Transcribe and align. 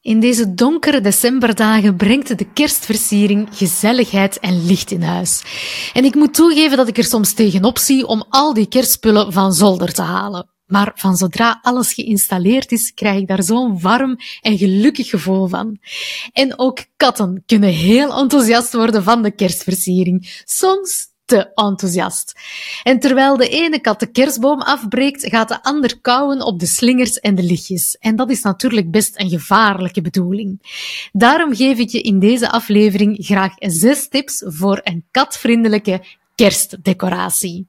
In 0.00 0.20
deze 0.20 0.54
donkere 0.54 1.00
decemberdagen 1.00 1.96
brengt 1.96 2.38
de 2.38 2.52
kerstversiering 2.52 3.48
gezelligheid 3.52 4.38
en 4.38 4.66
licht 4.66 4.90
in 4.90 5.02
huis. 5.02 5.42
En 5.92 6.04
ik 6.04 6.14
moet 6.14 6.34
toegeven 6.34 6.76
dat 6.76 6.88
ik 6.88 6.98
er 6.98 7.04
soms 7.04 7.32
tegenop 7.32 7.78
zie 7.78 8.06
om 8.06 8.24
al 8.28 8.54
die 8.54 8.68
kerstspullen 8.68 9.32
van 9.32 9.52
zolder 9.52 9.92
te 9.92 10.02
halen. 10.02 10.50
Maar 10.66 10.92
van 10.94 11.16
zodra 11.16 11.58
alles 11.62 11.92
geïnstalleerd 11.92 12.72
is, 12.72 12.94
krijg 12.94 13.20
ik 13.20 13.26
daar 13.26 13.42
zo'n 13.42 13.80
warm 13.80 14.16
en 14.40 14.58
gelukkig 14.58 15.08
gevoel 15.08 15.46
van. 15.46 15.78
En 16.32 16.58
ook 16.58 16.84
katten 16.96 17.42
kunnen 17.46 17.70
heel 17.70 18.18
enthousiast 18.18 18.72
worden 18.72 19.02
van 19.02 19.22
de 19.22 19.30
kerstversiering. 19.30 20.42
Soms 20.44 21.06
te 21.28 21.50
enthousiast. 21.54 22.40
En 22.82 22.98
terwijl 22.98 23.36
de 23.36 23.48
ene 23.48 23.80
kat 23.80 24.00
de 24.00 24.10
kerstboom 24.10 24.60
afbreekt, 24.60 25.26
gaat 25.28 25.48
de 25.48 25.62
ander 25.62 26.00
kauwen 26.00 26.42
op 26.42 26.60
de 26.60 26.66
slingers 26.66 27.18
en 27.20 27.34
de 27.34 27.42
lichtjes. 27.42 27.96
En 28.00 28.16
dat 28.16 28.30
is 28.30 28.42
natuurlijk 28.42 28.90
best 28.90 29.20
een 29.20 29.28
gevaarlijke 29.28 30.00
bedoeling. 30.00 30.60
Daarom 31.12 31.54
geef 31.54 31.78
ik 31.78 31.88
je 31.88 32.00
in 32.00 32.18
deze 32.18 32.50
aflevering 32.50 33.16
graag 33.20 33.54
zes 33.58 34.08
tips 34.08 34.42
voor 34.46 34.80
een 34.82 35.04
katvriendelijke 35.10 36.04
kerstdecoratie. 36.34 37.68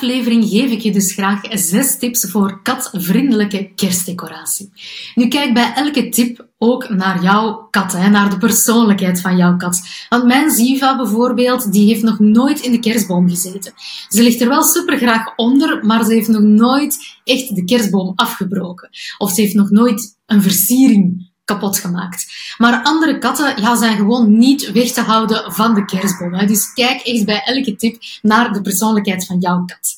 Geef 0.00 0.70
ik 0.70 0.80
je 0.80 0.92
dus 0.92 1.12
graag 1.12 1.40
zes 1.50 1.98
tips 1.98 2.30
voor 2.30 2.62
katvriendelijke 2.62 3.72
kerstdecoratie. 3.74 4.70
Nu 5.14 5.28
kijk 5.28 5.54
bij 5.54 5.72
elke 5.74 6.08
tip 6.08 6.48
ook 6.58 6.88
naar 6.88 7.22
jouw 7.22 7.68
kat, 7.70 7.92
hè, 7.92 8.08
naar 8.08 8.30
de 8.30 8.38
persoonlijkheid 8.38 9.20
van 9.20 9.36
jouw 9.36 9.56
kat. 9.56 9.80
Want 10.08 10.24
mijn 10.24 10.50
Ziva 10.50 10.96
bijvoorbeeld, 10.96 11.72
die 11.72 11.86
heeft 11.86 12.02
nog 12.02 12.18
nooit 12.18 12.60
in 12.60 12.72
de 12.72 12.78
kerstboom 12.78 13.28
gezeten. 13.28 13.72
Ze 14.08 14.22
ligt 14.22 14.40
er 14.40 14.48
wel 14.48 14.62
super 14.62 14.96
graag 14.96 15.36
onder, 15.36 15.86
maar 15.86 16.04
ze 16.04 16.12
heeft 16.12 16.28
nog 16.28 16.42
nooit 16.42 17.18
echt 17.24 17.54
de 17.54 17.64
kerstboom 17.64 18.12
afgebroken. 18.14 18.88
Of 19.18 19.30
ze 19.32 19.40
heeft 19.40 19.54
nog 19.54 19.70
nooit 19.70 20.18
een 20.26 20.42
versiering 20.42 21.29
kapot 21.52 21.78
gemaakt. 21.78 22.26
Maar 22.58 22.82
andere 22.82 23.18
katten 23.18 23.60
ja, 23.62 23.76
zijn 23.76 23.96
gewoon 23.96 24.38
niet 24.38 24.72
weg 24.72 24.92
te 24.92 25.00
houden 25.00 25.52
van 25.52 25.74
de 25.74 25.84
kerstboom. 25.84 26.34
Hè. 26.34 26.46
Dus 26.46 26.72
kijk 26.72 27.00
echt 27.00 27.24
bij 27.24 27.42
elke 27.44 27.76
tip 27.76 28.02
naar 28.22 28.52
de 28.52 28.60
persoonlijkheid 28.60 29.26
van 29.26 29.38
jouw 29.38 29.64
kat. 29.64 29.94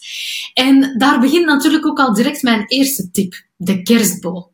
En 0.55 0.95
daar 0.99 1.21
begint 1.21 1.47
natuurlijk 1.47 1.87
ook 1.87 1.99
al 1.99 2.15
direct 2.15 2.43
mijn 2.43 2.65
eerste 2.67 3.11
tip, 3.11 3.43
de 3.57 3.83
kerstboom. 3.83 4.51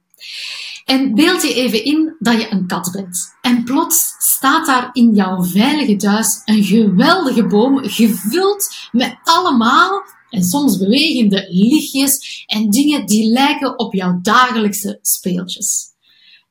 En 0.85 1.15
beeld 1.15 1.43
je 1.43 1.55
even 1.55 1.85
in 1.85 2.17
dat 2.19 2.41
je 2.41 2.53
een 2.53 2.67
kat 2.67 2.91
bent. 2.93 3.35
En 3.41 3.65
plots 3.65 4.15
staat 4.19 4.67
daar 4.67 4.91
in 4.93 5.15
jouw 5.15 5.45
veilige 5.45 5.97
thuis 5.97 6.43
een 6.45 6.65
geweldige 6.65 7.47
boom, 7.47 7.79
gevuld 7.83 8.75
met 8.93 9.17
allemaal 9.23 10.03
en 10.31 10.45
soms 10.45 10.79
bewegende 10.79 11.47
lichtjes 11.51 12.45
en 12.47 12.71
dingen 12.71 13.07
die 13.07 13.33
lijken 13.33 13.79
op 13.79 13.95
jouw 13.95 14.19
dagelijkse 14.23 14.99
speeltjes. 15.03 15.88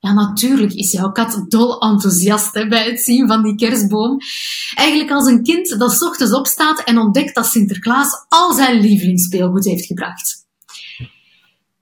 Ja, 0.07 0.13
natuurlijk 0.13 0.73
is 0.73 0.91
jouw 0.91 1.11
kat 1.11 1.45
dol 1.47 1.81
enthousiast 1.81 2.53
hè, 2.53 2.67
bij 2.67 2.85
het 2.89 3.01
zien 3.01 3.27
van 3.27 3.43
die 3.43 3.55
kerstboom. 3.55 4.17
Eigenlijk 4.75 5.11
als 5.11 5.27
een 5.27 5.43
kind 5.43 5.79
dat 5.79 6.01
ochtends 6.01 6.33
opstaat 6.33 6.83
en 6.83 6.97
ontdekt 6.97 7.35
dat 7.35 7.45
Sinterklaas 7.45 8.25
al 8.27 8.53
zijn 8.53 8.79
lievelingsspeelgoed 8.79 9.65
heeft 9.65 9.85
gebracht. 9.85 10.46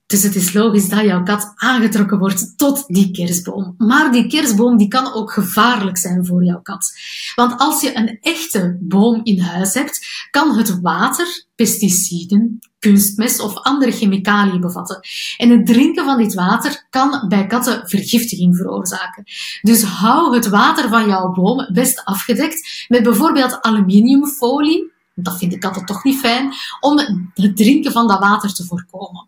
Dus 0.06 0.22
het 0.22 0.34
is 0.34 0.52
logisch 0.52 0.88
dat 0.88 1.04
jouw 1.04 1.22
kat 1.22 1.52
aangetrokken 1.54 2.18
wordt 2.18 2.58
tot 2.58 2.84
die 2.86 3.10
kerstboom. 3.10 3.74
Maar 3.78 4.12
die 4.12 4.26
kerstboom 4.26 4.76
die 4.76 4.88
kan 4.88 5.12
ook 5.12 5.32
gevaarlijk 5.32 5.96
zijn 5.96 6.26
voor 6.26 6.44
jouw 6.44 6.60
kat. 6.62 6.92
Want 7.34 7.60
als 7.60 7.80
je 7.80 7.96
een 7.96 8.18
echte 8.20 8.76
boom 8.80 9.20
in 9.22 9.40
huis 9.40 9.74
hebt, 9.74 10.26
kan 10.30 10.56
het 10.56 10.80
water, 10.80 11.46
pesticiden, 11.54 12.58
kunstmest 12.78 13.40
of 13.40 13.54
andere 13.54 13.92
chemicaliën 13.92 14.60
bevatten. 14.60 15.00
En 15.36 15.50
het 15.50 15.66
drinken 15.66 16.04
van 16.04 16.18
dit 16.18 16.34
water 16.34 16.86
kan 16.90 17.24
bij 17.28 17.46
katten 17.46 17.88
vergiftiging 17.88 18.56
veroorzaken. 18.56 19.24
Dus 19.62 19.82
hou 19.82 20.34
het 20.34 20.48
water 20.48 20.88
van 20.88 21.08
jouw 21.08 21.32
boom 21.32 21.68
best 21.72 22.04
afgedekt 22.04 22.86
met 22.88 23.02
bijvoorbeeld 23.02 23.60
aluminiumfolie. 23.60 24.92
Dat 25.14 25.38
vinden 25.38 25.58
katten 25.58 25.84
toch 25.84 26.04
niet 26.04 26.18
fijn, 26.18 26.52
om 26.80 26.98
het 27.34 27.56
drinken 27.56 27.92
van 27.92 28.08
dat 28.08 28.18
water 28.18 28.54
te 28.54 28.64
voorkomen. 28.64 29.26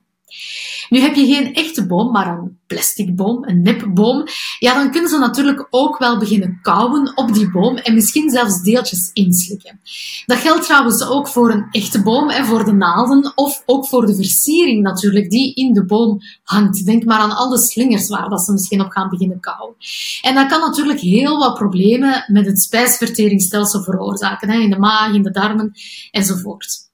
Nu 0.88 1.00
heb 1.00 1.14
je 1.14 1.26
geen 1.26 1.54
echte 1.54 1.86
boom, 1.86 2.12
maar 2.12 2.26
een 2.26 2.58
plastic 2.66 3.16
boom, 3.16 3.44
een 3.44 3.62
nepboom. 3.62 4.24
Ja, 4.58 4.74
dan 4.74 4.90
kunnen 4.90 5.10
ze 5.10 5.18
natuurlijk 5.18 5.66
ook 5.70 5.98
wel 5.98 6.18
beginnen 6.18 6.58
kauwen 6.62 7.16
op 7.16 7.32
die 7.32 7.50
boom 7.50 7.76
en 7.76 7.94
misschien 7.94 8.30
zelfs 8.30 8.62
deeltjes 8.62 9.10
inslikken. 9.12 9.80
Dat 10.26 10.38
geldt 10.38 10.64
trouwens 10.64 11.06
ook 11.06 11.28
voor 11.28 11.50
een 11.50 11.66
echte 11.70 12.02
boom, 12.02 12.30
en 12.30 12.44
voor 12.44 12.64
de 12.64 12.72
naalden 12.72 13.32
of 13.34 13.62
ook 13.66 13.86
voor 13.86 14.06
de 14.06 14.14
versiering 14.14 14.82
natuurlijk 14.82 15.30
die 15.30 15.54
in 15.54 15.72
de 15.72 15.84
boom 15.84 16.18
hangt. 16.42 16.86
Denk 16.86 17.04
maar 17.04 17.18
aan 17.18 17.36
alle 17.36 17.58
slingers 17.58 18.08
waar 18.08 18.28
dat 18.28 18.44
ze 18.44 18.52
misschien 18.52 18.80
op 18.80 18.90
gaan 18.90 19.08
beginnen 19.08 19.40
kauwen. 19.40 19.76
En 20.22 20.34
dat 20.34 20.48
kan 20.48 20.60
natuurlijk 20.60 21.00
heel 21.00 21.38
wat 21.38 21.54
problemen 21.54 22.24
met 22.26 22.46
het 22.46 22.60
spijsverteringsstelsel 22.60 23.82
veroorzaken, 23.82 24.48
in 24.48 24.70
de 24.70 24.78
maag, 24.78 25.14
in 25.14 25.22
de 25.22 25.30
darmen 25.30 25.72
enzovoort. 26.10 26.86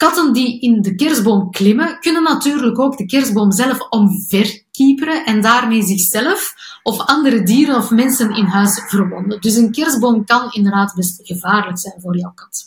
Katten 0.00 0.32
die 0.32 0.60
in 0.60 0.82
de 0.82 0.94
kerstboom 0.94 1.50
klimmen, 1.50 1.98
kunnen 2.00 2.22
natuurlijk 2.22 2.78
ook 2.78 2.96
de 2.96 3.06
kerstboom 3.06 3.52
zelf 3.52 3.78
omverkieperen 3.90 5.24
en 5.24 5.40
daarmee 5.40 5.82
zichzelf 5.82 6.54
of 6.82 6.98
andere 6.98 7.42
dieren 7.42 7.76
of 7.76 7.90
mensen 7.90 8.34
in 8.34 8.44
huis 8.44 8.82
verwonden. 8.86 9.40
Dus 9.40 9.56
een 9.56 9.72
kerstboom 9.72 10.24
kan 10.24 10.52
inderdaad 10.52 10.94
best 10.94 11.20
gevaarlijk 11.22 11.78
zijn 11.78 12.00
voor 12.00 12.16
jouw 12.16 12.32
kat. 12.34 12.64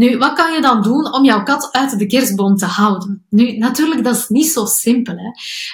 Nu, 0.00 0.18
wat 0.18 0.32
kan 0.32 0.52
je 0.52 0.60
dan 0.60 0.82
doen 0.82 1.12
om 1.12 1.24
jouw 1.24 1.42
kat 1.42 1.68
uit 1.72 1.98
de 1.98 2.06
kerstboom 2.06 2.56
te 2.56 2.64
houden? 2.64 3.24
Nu, 3.28 3.56
natuurlijk, 3.56 4.04
dat 4.04 4.16
is 4.16 4.28
niet 4.28 4.46
zo 4.46 4.64
simpel, 4.64 5.14
hè. 5.16 5.30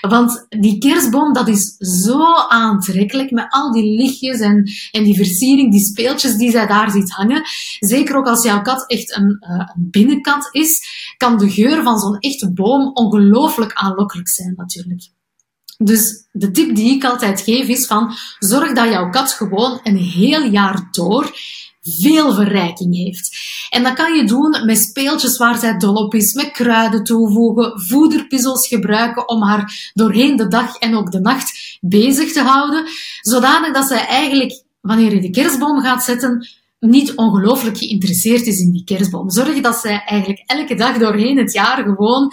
Want 0.08 0.46
die 0.48 0.78
kerstboom, 0.78 1.32
dat 1.32 1.48
is 1.48 1.76
zo 1.76 2.34
aantrekkelijk 2.48 3.30
met 3.30 3.46
al 3.48 3.72
die 3.72 3.96
lichtjes 4.02 4.40
en, 4.40 4.70
en 4.90 5.04
die 5.04 5.14
versiering, 5.14 5.72
die 5.72 5.84
speeltjes 5.84 6.36
die 6.36 6.50
zij 6.50 6.66
daar 6.66 6.90
ziet 6.90 7.10
hangen. 7.10 7.42
Zeker 7.78 8.16
ook 8.16 8.26
als 8.26 8.44
jouw 8.44 8.62
kat 8.62 8.84
echt 8.86 9.16
een, 9.16 9.36
uh, 9.40 9.70
een 9.74 9.90
binnenkat 9.90 10.48
is, 10.50 10.86
kan 11.16 11.38
de 11.38 11.50
geur 11.50 11.82
van 11.82 11.98
zo'n 11.98 12.18
echte 12.18 12.52
boom 12.52 12.90
ongelooflijk 12.94 13.72
aanlokkelijk 13.72 14.28
zijn, 14.28 14.54
natuurlijk. 14.56 15.08
Dus 15.78 16.26
de 16.32 16.50
tip 16.50 16.74
die 16.74 16.94
ik 16.94 17.04
altijd 17.04 17.40
geef 17.40 17.68
is 17.68 17.86
van 17.86 18.14
zorg 18.38 18.72
dat 18.72 18.88
jouw 18.88 19.10
kat 19.10 19.32
gewoon 19.32 19.80
een 19.82 19.96
heel 19.96 20.42
jaar 20.42 20.88
door 20.90 21.34
veel 21.86 22.34
verrijking 22.34 22.94
heeft. 22.94 23.36
En 23.70 23.82
dat 23.82 23.94
kan 23.94 24.14
je 24.14 24.24
doen 24.24 24.64
met 24.64 24.78
speeltjes 24.78 25.36
waar 25.36 25.58
zij 25.58 25.76
dol 25.76 25.94
op 25.94 26.14
is, 26.14 26.34
met 26.34 26.50
kruiden 26.50 27.04
toevoegen, 27.04 27.80
voederpuzzels 27.80 28.68
gebruiken 28.68 29.28
om 29.28 29.42
haar 29.42 29.90
doorheen 29.94 30.36
de 30.36 30.48
dag 30.48 30.76
en 30.76 30.96
ook 30.96 31.10
de 31.10 31.20
nacht 31.20 31.78
bezig 31.80 32.32
te 32.32 32.42
houden, 32.42 32.84
zodanig 33.20 33.72
dat 33.72 33.86
zij 33.86 34.06
eigenlijk, 34.06 34.62
wanneer 34.80 35.14
je 35.14 35.20
de 35.20 35.30
kerstboom 35.30 35.80
gaat 35.80 36.04
zetten, 36.04 36.48
niet 36.80 37.14
ongelooflijk 37.14 37.78
geïnteresseerd 37.78 38.46
is 38.46 38.58
in 38.58 38.70
die 38.72 38.84
kerstboom. 38.84 39.30
Zorg 39.30 39.60
dat 39.60 39.76
zij 39.76 40.02
eigenlijk 40.04 40.42
elke 40.46 40.74
dag 40.74 40.98
doorheen 40.98 41.38
het 41.38 41.52
jaar 41.52 41.82
gewoon 41.82 42.32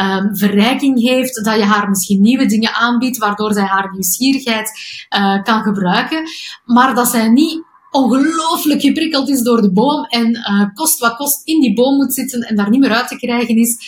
um, 0.00 0.36
verrijking 0.36 1.00
heeft, 1.00 1.44
dat 1.44 1.56
je 1.56 1.64
haar 1.64 1.88
misschien 1.88 2.20
nieuwe 2.20 2.46
dingen 2.46 2.74
aanbiedt, 2.74 3.18
waardoor 3.18 3.52
zij 3.52 3.64
haar 3.64 3.90
nieuwsgierigheid 3.92 4.70
uh, 5.16 5.42
kan 5.42 5.62
gebruiken, 5.62 6.22
maar 6.64 6.94
dat 6.94 7.08
zij 7.08 7.28
niet 7.28 7.62
ongelooflijk 7.94 8.80
geprikkeld 8.80 9.28
is 9.28 9.42
door 9.42 9.62
de 9.62 9.72
boom 9.72 10.04
en 10.04 10.30
uh, 10.36 10.74
kost 10.74 10.98
wat 10.98 11.16
kost 11.16 11.40
in 11.44 11.60
die 11.60 11.74
boom 11.74 11.96
moet 11.96 12.14
zitten 12.14 12.40
en 12.40 12.56
daar 12.56 12.70
niet 12.70 12.80
meer 12.80 12.94
uit 12.94 13.08
te 13.08 13.16
krijgen 13.16 13.56
is. 13.56 13.78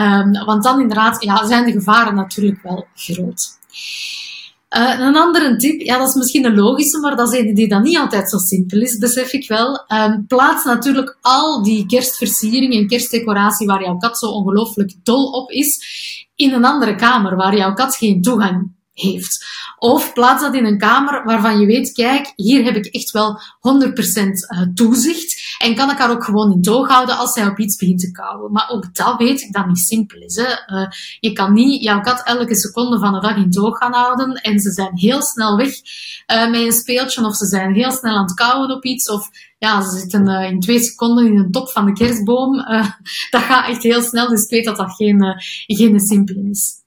Um, 0.00 0.44
want 0.44 0.62
dan 0.62 0.80
inderdaad 0.80 1.22
ja, 1.24 1.46
zijn 1.46 1.64
de 1.64 1.72
gevaren 1.72 2.14
natuurlijk 2.14 2.62
wel 2.62 2.86
groot. 2.94 3.58
Uh, 4.76 4.98
een 4.98 5.16
andere 5.16 5.56
tip, 5.56 5.80
ja, 5.80 5.98
dat 5.98 6.08
is 6.08 6.14
misschien 6.14 6.44
een 6.44 6.54
logische, 6.54 7.00
maar 7.00 7.16
dat 7.16 7.32
is 7.32 7.38
een 7.38 7.54
die 7.54 7.68
dan 7.68 7.82
niet 7.82 7.98
altijd 7.98 8.30
zo 8.30 8.38
simpel 8.38 8.80
is, 8.80 8.98
besef 8.98 9.32
ik 9.32 9.48
wel. 9.48 9.84
Um, 9.88 10.26
plaats 10.26 10.64
natuurlijk 10.64 11.18
al 11.20 11.62
die 11.62 11.86
kerstversiering 11.86 12.74
en 12.74 12.86
kerstdecoratie 12.86 13.66
waar 13.66 13.82
jouw 13.82 13.96
kat 13.96 14.18
zo 14.18 14.26
ongelooflijk 14.26 14.94
dol 15.02 15.30
op 15.30 15.50
is, 15.50 15.78
in 16.34 16.52
een 16.52 16.64
andere 16.64 16.94
kamer 16.94 17.36
waar 17.36 17.56
jouw 17.56 17.74
kat 17.74 17.96
geen 17.96 18.22
toegang 18.22 18.72
heeft. 18.94 19.46
Of 19.78 20.12
plaats 20.12 20.42
dat 20.42 20.54
in 20.54 20.64
een 20.64 20.78
kamer 20.78 21.24
waarvan 21.24 21.60
je 21.60 21.66
weet, 21.66 21.92
kijk, 21.92 22.32
hier 22.36 22.64
heb 22.64 22.76
ik 22.76 22.86
echt 22.86 23.10
wel 23.10 23.40
100% 23.40 23.40
eh, 24.48 24.62
toezicht 24.74 25.56
en 25.58 25.74
kan 25.74 25.90
ik 25.90 25.98
haar 25.98 26.10
ook 26.10 26.24
gewoon 26.24 26.52
in 26.52 26.62
toog 26.62 26.88
houden 26.88 27.16
als 27.16 27.32
zij 27.32 27.46
op 27.46 27.58
iets 27.58 27.76
begint 27.76 28.00
te 28.00 28.10
kauwen. 28.10 28.52
Maar 28.52 28.68
ook 28.70 28.94
dat 28.94 29.16
weet 29.16 29.40
ik 29.40 29.52
dat 29.52 29.66
niet 29.66 29.78
simpel 29.78 30.20
is. 30.20 30.36
Hè. 30.36 30.76
Uh, 30.76 30.88
je 31.20 31.32
kan 31.32 31.52
niet 31.52 31.82
jouw 31.82 32.00
kat 32.00 32.22
elke 32.24 32.56
seconde 32.56 32.98
van 32.98 33.12
de 33.12 33.20
dag 33.20 33.36
in 33.36 33.50
toog 33.50 33.78
gaan 33.78 33.92
houden 33.92 34.34
en 34.34 34.60
ze 34.60 34.70
zijn 34.70 34.98
heel 34.98 35.22
snel 35.22 35.56
weg 35.56 35.72
uh, 36.32 36.50
met 36.50 36.60
een 36.60 36.72
speeltje 36.72 37.24
of 37.24 37.36
ze 37.36 37.46
zijn 37.46 37.74
heel 37.74 37.90
snel 37.90 38.16
aan 38.16 38.22
het 38.22 38.34
kauwen 38.34 38.70
op 38.70 38.84
iets 38.84 39.10
of 39.10 39.28
ja, 39.58 39.82
ze 39.82 39.98
zitten 39.98 40.28
in 40.28 40.60
twee 40.60 40.80
seconden 40.80 41.26
in 41.26 41.36
de 41.36 41.50
top 41.50 41.70
van 41.70 41.86
de 41.86 41.92
kerstboom. 41.92 42.56
dat 43.30 43.42
gaat 43.42 43.68
echt 43.68 43.82
heel 43.82 44.02
snel, 44.02 44.28
dus 44.28 44.42
ik 44.42 44.50
weet 44.50 44.64
dat 44.64 44.76
dat 44.76 44.94
geen, 44.94 45.42
geen 45.66 46.00
simpele 46.00 46.48
is. 46.50 46.83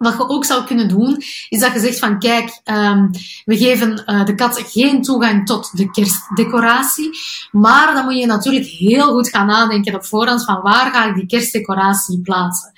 Wat 0.00 0.16
je 0.16 0.28
ook 0.28 0.44
zou 0.44 0.64
kunnen 0.64 0.88
doen, 0.88 1.22
is 1.48 1.60
dat 1.60 1.72
je 1.72 1.78
zegt 1.78 1.98
van 1.98 2.18
kijk, 2.18 2.60
um, 2.64 3.10
we 3.44 3.56
geven 3.56 4.02
uh, 4.06 4.24
de 4.24 4.34
kat 4.34 4.62
geen 4.66 5.02
toegang 5.02 5.46
tot 5.46 5.76
de 5.76 5.90
kerstdecoratie. 5.90 7.10
Maar 7.50 7.94
dan 7.94 8.04
moet 8.04 8.18
je 8.18 8.26
natuurlijk 8.26 8.66
heel 8.66 9.12
goed 9.12 9.28
gaan 9.28 9.46
nadenken 9.46 9.94
op 9.94 10.04
voorhand 10.04 10.44
van 10.44 10.60
waar 10.62 10.90
ga 10.90 11.04
ik 11.04 11.14
die 11.14 11.26
kerstdecoratie 11.26 12.20
plaatsen. 12.20 12.72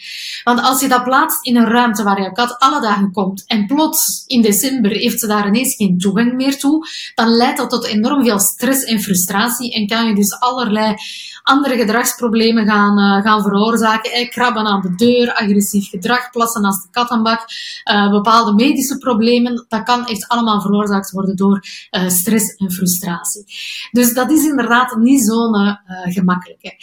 Want 0.45 0.61
als 0.61 0.81
je 0.81 0.89
dat 0.89 1.05
plaatst 1.05 1.47
in 1.47 1.57
een 1.57 1.69
ruimte 1.69 2.03
waar 2.03 2.23
je 2.23 2.33
kat 2.33 2.59
alle 2.59 2.81
dagen 2.81 3.13
komt 3.13 3.45
en 3.47 3.67
plots 3.67 4.25
in 4.27 4.43
december 4.43 4.91
heeft 4.91 5.21
ze 5.21 5.27
daar 5.27 5.47
ineens 5.47 5.75
geen 5.75 5.99
toegang 5.99 6.35
meer 6.35 6.59
toe, 6.59 6.87
dan 7.15 7.29
leidt 7.29 7.59
dat 7.59 7.71
tot 7.71 7.87
enorm 7.87 8.25
veel 8.25 8.39
stress 8.39 8.85
en 8.85 9.01
frustratie 9.01 9.75
en 9.75 9.87
kan 9.87 10.07
je 10.07 10.15
dus 10.15 10.41
allerlei 10.41 10.95
andere 11.43 11.77
gedragsproblemen 11.77 12.67
gaan, 12.67 12.99
uh, 12.99 13.23
gaan 13.25 13.43
veroorzaken. 13.43 14.13
Eh, 14.13 14.31
krabben 14.31 14.67
aan 14.67 14.81
de 14.81 14.95
deur, 14.95 15.35
agressief 15.35 15.89
gedrag, 15.89 16.31
plassen 16.31 16.63
naast 16.63 16.83
de 16.83 16.89
kattenbak, 16.91 17.45
uh, 17.91 18.11
bepaalde 18.11 18.55
medische 18.55 18.99
problemen. 18.99 19.65
Dat 19.69 19.83
kan 19.83 20.07
echt 20.07 20.29
allemaal 20.29 20.61
veroorzaakt 20.61 21.11
worden 21.11 21.37
door 21.37 21.61
uh, 21.91 22.09
stress 22.09 22.57
en 22.57 22.73
frustratie. 22.73 23.45
Dus 23.91 24.15
dat 24.15 24.31
is 24.31 24.45
inderdaad 24.45 24.97
niet 24.97 25.25
zo'n 25.25 25.79
gemakkelijke. 26.03 26.75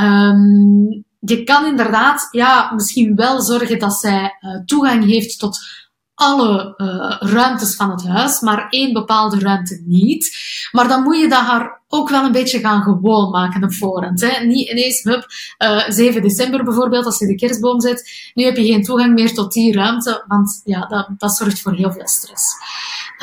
Um, 0.00 1.04
je 1.18 1.44
kan 1.44 1.66
inderdaad 1.66 2.28
ja, 2.30 2.72
misschien 2.74 3.16
wel 3.16 3.40
zorgen 3.40 3.78
dat 3.78 3.94
zij 3.94 4.32
toegang 4.66 5.04
heeft 5.04 5.38
tot 5.38 5.58
alle 6.14 6.74
ruimtes 7.20 7.76
van 7.76 7.90
het 7.90 8.06
huis, 8.06 8.40
maar 8.40 8.66
één 8.68 8.92
bepaalde 8.92 9.38
ruimte 9.38 9.82
niet. 9.86 10.36
Maar 10.72 10.88
dan 10.88 11.02
moet 11.02 11.18
je 11.18 11.28
dat 11.28 11.40
haar 11.40 11.82
ook 11.94 12.08
wel 12.08 12.24
een 12.24 12.32
beetje 12.32 12.58
gaan 12.58 12.82
gewoon 12.82 13.30
maken 13.30 13.64
op 13.64 13.74
voorhand. 13.74 14.20
Hè. 14.20 14.44
Niet 14.44 14.70
ineens, 14.70 15.02
hup, 15.02 15.26
uh, 15.58 15.88
7 15.88 16.22
december 16.22 16.64
bijvoorbeeld, 16.64 17.04
als 17.04 17.18
je 17.18 17.26
de 17.26 17.34
kerstboom 17.34 17.80
zet, 17.80 18.30
nu 18.34 18.44
heb 18.44 18.56
je 18.56 18.64
geen 18.64 18.82
toegang 18.82 19.14
meer 19.14 19.34
tot 19.34 19.52
die 19.52 19.72
ruimte, 19.72 20.24
want 20.26 20.60
ja, 20.64 20.86
dat, 20.86 21.08
dat 21.18 21.36
zorgt 21.36 21.60
voor 21.60 21.72
heel 21.72 21.92
veel 21.92 22.08
stress. 22.08 22.54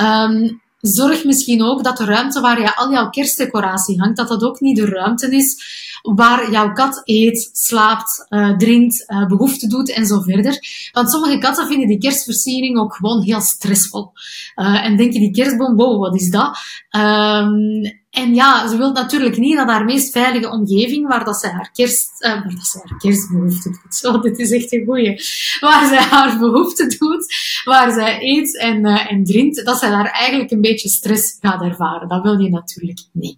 Um, 0.01 0.61
zorg 0.81 1.23
misschien 1.23 1.63
ook 1.63 1.83
dat 1.83 1.97
de 1.97 2.05
ruimte 2.05 2.39
waar 2.39 2.59
je 2.59 2.75
al 2.75 2.91
jouw 2.91 3.09
kerstdecoratie 3.09 3.99
hangt, 3.99 4.17
dat 4.17 4.27
dat 4.27 4.43
ook 4.43 4.59
niet 4.59 4.75
de 4.75 4.85
ruimte 4.85 5.35
is 5.35 5.55
waar 6.01 6.51
jouw 6.51 6.71
kat 6.71 7.01
eet, 7.03 7.49
slaapt, 7.53 8.25
uh, 8.29 8.57
drinkt, 8.57 9.05
uh, 9.07 9.27
behoefte 9.27 9.67
doet 9.67 9.93
en 9.93 10.05
zo 10.05 10.19
verder. 10.19 10.59
Want 10.91 11.11
sommige 11.11 11.37
katten 11.37 11.67
vinden 11.67 11.87
die 11.87 11.97
kerstversiering 11.97 12.79
ook 12.79 12.95
gewoon 12.95 13.21
heel 13.21 13.41
stressvol. 13.41 14.11
Uh, 14.55 14.85
en 14.85 14.97
denken 14.97 15.19
die 15.19 15.31
kerstboom, 15.31 15.75
wow, 15.75 15.99
wat 15.99 16.15
is 16.15 16.29
dat? 16.29 16.57
Um, 16.95 17.99
en 18.11 18.33
ja, 18.33 18.67
ze 18.67 18.77
wil 18.77 18.91
natuurlijk 18.91 19.37
niet 19.37 19.55
dat 19.55 19.67
haar 19.67 19.85
meest 19.85 20.11
veilige 20.11 20.49
omgeving, 20.49 21.07
waar 21.07 21.25
dat 21.25 21.39
ze 21.39 21.47
haar 21.47 21.71
kerst, 21.71 22.19
waar 22.19 22.53
dat 22.55 22.65
ze 22.65 22.81
haar 22.83 22.97
kerstbehoefte 22.97 23.69
doet. 23.69 23.95
Zo, 23.95 24.19
dit 24.19 24.39
is 24.39 24.51
echt 24.51 24.71
een 24.71 24.85
goeie. 24.85 25.21
Waar 25.59 25.87
zij 25.87 26.01
haar 26.01 26.39
behoefte 26.39 26.95
doet, 26.99 27.25
waar 27.63 27.91
zij 27.91 28.17
eet 28.21 28.57
en, 28.57 28.85
en 28.85 29.23
drinkt, 29.23 29.65
dat 29.65 29.79
zij 29.79 29.89
daar 29.89 30.11
eigenlijk 30.11 30.51
een 30.51 30.61
beetje 30.61 30.89
stress 30.89 31.37
gaat 31.39 31.61
ervaren. 31.61 32.07
Dat 32.07 32.23
wil 32.23 32.39
je 32.39 32.49
natuurlijk 32.49 32.99
niet. 33.11 33.37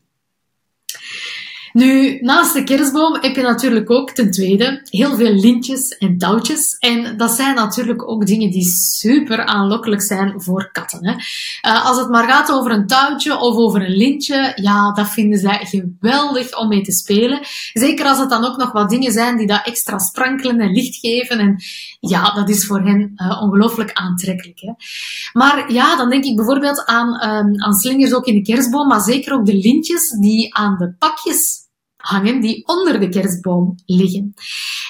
Nu, 1.73 2.19
naast 2.21 2.53
de 2.53 2.63
kerstboom 2.63 3.17
heb 3.21 3.35
je 3.35 3.41
natuurlijk 3.41 3.91
ook 3.91 4.11
ten 4.11 4.31
tweede 4.31 4.81
heel 4.83 5.15
veel 5.15 5.33
lintjes 5.33 5.97
en 5.97 6.17
touwtjes. 6.17 6.77
En 6.79 7.17
dat 7.17 7.31
zijn 7.31 7.55
natuurlijk 7.55 8.09
ook 8.09 8.25
dingen 8.25 8.51
die 8.51 8.65
super 8.65 9.45
aanlokkelijk 9.45 10.01
zijn 10.01 10.41
voor 10.41 10.69
katten. 10.71 11.07
Hè. 11.07 11.13
Uh, 11.13 11.85
als 11.85 11.97
het 11.97 12.09
maar 12.09 12.29
gaat 12.29 12.51
over 12.51 12.71
een 12.71 12.87
touwtje 12.87 13.37
of 13.37 13.55
over 13.55 13.81
een 13.85 13.95
lintje, 13.95 14.51
ja, 14.55 14.91
dat 14.91 15.09
vinden 15.09 15.39
zij 15.39 15.59
geweldig 15.65 16.57
om 16.57 16.67
mee 16.67 16.81
te 16.81 16.91
spelen. 16.91 17.39
Zeker 17.73 18.05
als 18.05 18.19
het 18.19 18.29
dan 18.29 18.45
ook 18.45 18.57
nog 18.57 18.71
wat 18.71 18.89
dingen 18.89 19.11
zijn 19.11 19.37
die 19.37 19.47
dat 19.47 19.65
extra 19.65 19.97
sprankelen 19.97 20.59
en 20.59 20.71
licht 20.71 20.95
geven. 20.95 21.39
En 21.39 21.63
ja, 21.99 22.33
dat 22.33 22.49
is 22.49 22.65
voor 22.65 22.81
hen 22.81 23.11
uh, 23.15 23.41
ongelooflijk 23.41 23.93
aantrekkelijk. 23.93 24.59
Hè. 24.59 24.71
Maar 25.33 25.71
ja, 25.71 25.95
dan 25.95 26.09
denk 26.09 26.23
ik 26.23 26.35
bijvoorbeeld 26.35 26.85
aan, 26.85 27.07
um, 27.07 27.61
aan 27.61 27.73
slingers 27.73 28.13
ook 28.13 28.25
in 28.25 28.35
de 28.35 28.41
kerstboom, 28.41 28.87
maar 28.87 29.01
zeker 29.01 29.33
ook 29.33 29.45
de 29.45 29.57
lintjes 29.57 30.09
die 30.19 30.55
aan 30.55 30.77
de 30.77 30.95
pakjes 30.99 31.61
hangen 32.03 32.41
die 32.41 32.67
onder 32.67 32.99
de 32.99 33.09
kerstboom 33.09 33.75
liggen. 33.85 34.33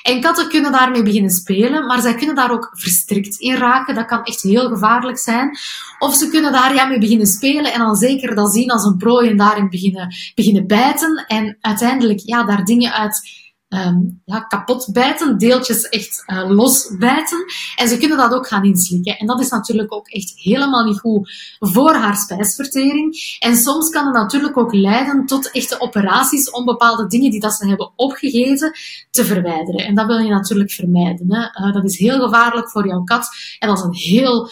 En 0.03 0.21
katten 0.21 0.49
kunnen 0.49 0.71
daarmee 0.71 1.03
beginnen 1.03 1.31
spelen, 1.31 1.85
maar 1.85 2.01
zij 2.01 2.15
kunnen 2.15 2.35
daar 2.35 2.51
ook 2.51 2.69
verstrikt 2.71 3.39
in 3.39 3.55
raken. 3.55 3.95
Dat 3.95 4.05
kan 4.05 4.23
echt 4.23 4.41
heel 4.41 4.67
gevaarlijk 4.67 5.17
zijn. 5.17 5.57
Of 5.99 6.15
ze 6.15 6.29
kunnen 6.29 6.51
daar 6.51 6.73
ja 6.73 6.85
mee 6.85 6.99
beginnen 6.99 7.27
spelen 7.27 7.73
en 7.73 7.79
dan 7.79 7.95
zeker 7.95 8.35
dat 8.35 8.53
zien 8.53 8.71
als 8.71 8.83
een 8.83 8.97
prooi 8.97 9.29
en 9.29 9.37
daarin 9.37 9.69
beginnen, 9.69 10.15
beginnen 10.35 10.67
bijten 10.67 11.25
en 11.27 11.57
uiteindelijk 11.61 12.19
ja, 12.19 12.43
daar 12.43 12.65
dingen 12.65 12.93
uit 12.93 13.42
um, 13.73 14.21
ja, 14.25 14.39
kapot 14.39 14.89
bijten, 14.91 15.37
deeltjes 15.37 15.89
echt 15.89 16.23
uh, 16.27 16.49
los 16.49 16.95
bijten. 16.99 17.45
En 17.75 17.87
ze 17.87 17.97
kunnen 17.97 18.17
dat 18.17 18.33
ook 18.33 18.47
gaan 18.47 18.63
inslikken. 18.63 19.17
En 19.17 19.27
dat 19.27 19.39
is 19.39 19.49
natuurlijk 19.49 19.93
ook 19.93 20.07
echt 20.07 20.33
helemaal 20.35 20.85
niet 20.85 20.99
goed 20.99 21.31
voor 21.59 21.93
haar 21.93 22.15
spijsvertering. 22.15 23.37
En 23.39 23.55
soms 23.55 23.89
kan 23.89 24.05
het 24.05 24.15
natuurlijk 24.15 24.57
ook 24.57 24.73
leiden 24.73 25.25
tot 25.25 25.51
echte 25.51 25.79
operaties 25.79 26.51
om 26.51 26.65
bepaalde 26.65 27.07
dingen 27.07 27.31
die 27.31 27.39
dat 27.39 27.53
ze 27.53 27.67
hebben 27.67 27.91
opgegeten 27.95 28.71
te 29.11 29.25
verwijderen. 29.25 29.85
En 29.85 29.95
dat 29.95 30.05
wil 30.05 30.17
je 30.17 30.29
natuurlijk 30.29 30.71
vermijden. 30.71 31.33
Hè. 31.33 31.65
Uh, 31.65 31.73
dat 31.73 31.83
is 31.83 31.97
heel 31.97 32.19
gevaarlijk 32.19 32.69
voor 32.69 32.87
jouw 32.87 33.03
kat. 33.03 33.27
En 33.59 33.67
dat 33.67 33.77
is 33.77 33.83
een 33.83 33.93
heel 33.93 34.51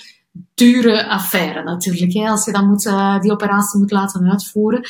dure 0.55 1.07
affaire 1.07 1.63
natuurlijk, 1.63 2.13
hè, 2.13 2.29
als 2.29 2.45
je 2.45 2.51
dan 2.51 2.67
moet, 2.67 2.85
uh, 2.85 3.19
die 3.19 3.31
operatie 3.31 3.79
moet 3.79 3.91
laten 3.91 4.31
uitvoeren. 4.31 4.81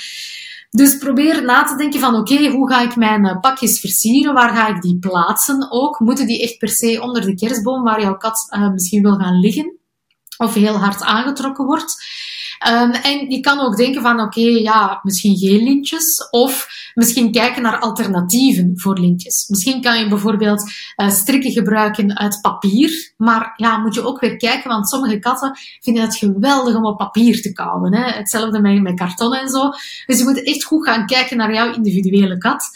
Dus 0.71 0.97
probeer 0.97 1.43
na 1.43 1.63
te 1.63 1.75
denken 1.75 1.99
van 1.99 2.15
oké, 2.15 2.49
hoe 2.49 2.69
ga 2.69 2.81
ik 2.81 2.95
mijn 2.95 3.25
eh, 3.25 3.39
pakjes 3.39 3.79
versieren? 3.79 4.33
Waar 4.33 4.55
ga 4.55 4.67
ik 4.67 4.81
die 4.81 4.99
plaatsen 4.99 5.71
ook? 5.71 5.99
Moeten 5.99 6.27
die 6.27 6.41
echt 6.41 6.57
per 6.57 6.69
se 6.69 7.01
onder 7.01 7.21
de 7.21 7.35
kerstboom 7.35 7.83
waar 7.83 8.01
jouw 8.01 8.17
kat 8.17 8.47
uh, 8.49 8.71
misschien 8.71 9.01
wil 9.01 9.15
gaan 9.15 9.39
liggen? 9.39 9.77
Of 10.37 10.53
heel 10.53 10.77
hard 10.77 11.01
aangetrokken 11.01 11.65
wordt? 11.65 12.03
Um, 12.69 12.91
en 12.91 13.29
je 13.29 13.39
kan 13.39 13.59
ook 13.59 13.77
denken 13.77 14.01
van, 14.01 14.19
oké, 14.19 14.41
ja, 14.41 14.99
misschien 15.03 15.37
geen 15.37 15.63
lintjes. 15.63 16.29
Of 16.29 16.67
misschien 16.93 17.31
kijken 17.31 17.61
naar 17.61 17.79
alternatieven 17.79 18.71
voor 18.75 18.99
lintjes. 18.99 19.47
Misschien 19.47 19.81
kan 19.81 19.99
je 19.99 20.07
bijvoorbeeld 20.07 20.71
uh, 20.97 21.09
strikken 21.09 21.51
gebruiken 21.51 22.17
uit 22.17 22.41
papier. 22.41 23.13
Maar 23.17 23.53
ja, 23.55 23.77
moet 23.77 23.95
je 23.95 24.05
ook 24.05 24.19
weer 24.19 24.37
kijken, 24.37 24.69
want 24.69 24.89
sommige 24.89 25.19
katten 25.19 25.57
vinden 25.79 26.03
het 26.03 26.15
geweldig 26.15 26.75
om 26.75 26.85
op 26.85 26.97
papier 26.97 27.41
te 27.41 27.51
kauwen. 27.51 27.95
Hè? 27.95 28.11
Hetzelfde 28.11 28.61
met, 28.61 28.81
met 28.81 28.95
karton 28.95 29.33
en 29.33 29.49
zo. 29.49 29.69
Dus 30.05 30.17
je 30.17 30.23
moet 30.23 30.43
echt 30.43 30.63
goed 30.63 30.85
gaan 30.85 31.05
kijken 31.05 31.37
naar 31.37 31.53
jouw 31.53 31.73
individuele 31.73 32.37
kat. 32.37 32.69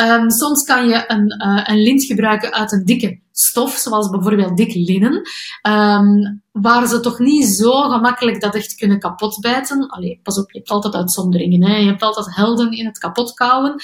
Um, 0.00 0.30
soms 0.30 0.62
kan 0.62 0.88
je 0.88 1.04
een, 1.06 1.42
uh, 1.46 1.60
een 1.64 1.82
lint 1.82 2.04
gebruiken 2.04 2.52
uit 2.52 2.72
een 2.72 2.84
dikke 2.84 3.22
stof, 3.36 3.76
zoals 3.76 4.10
bijvoorbeeld 4.10 4.56
dik 4.56 4.74
linnen, 4.74 5.22
um, 5.68 6.42
waar 6.52 6.86
ze 6.86 7.00
toch 7.00 7.18
niet 7.18 7.46
zo 7.46 7.70
gemakkelijk 7.70 8.40
dat 8.40 8.54
echt 8.54 8.74
kunnen 8.74 8.98
kapotbijten. 8.98 9.88
Allee, 9.88 10.20
pas 10.22 10.38
op, 10.38 10.50
je 10.50 10.58
hebt 10.58 10.70
altijd 10.70 10.94
uitzonderingen. 10.94 11.62
Hè? 11.62 11.76
Je 11.76 11.86
hebt 11.86 12.02
altijd 12.02 12.36
helden 12.36 12.70
in 12.72 12.86
het 12.86 12.98
kapotkouwen. 12.98 13.74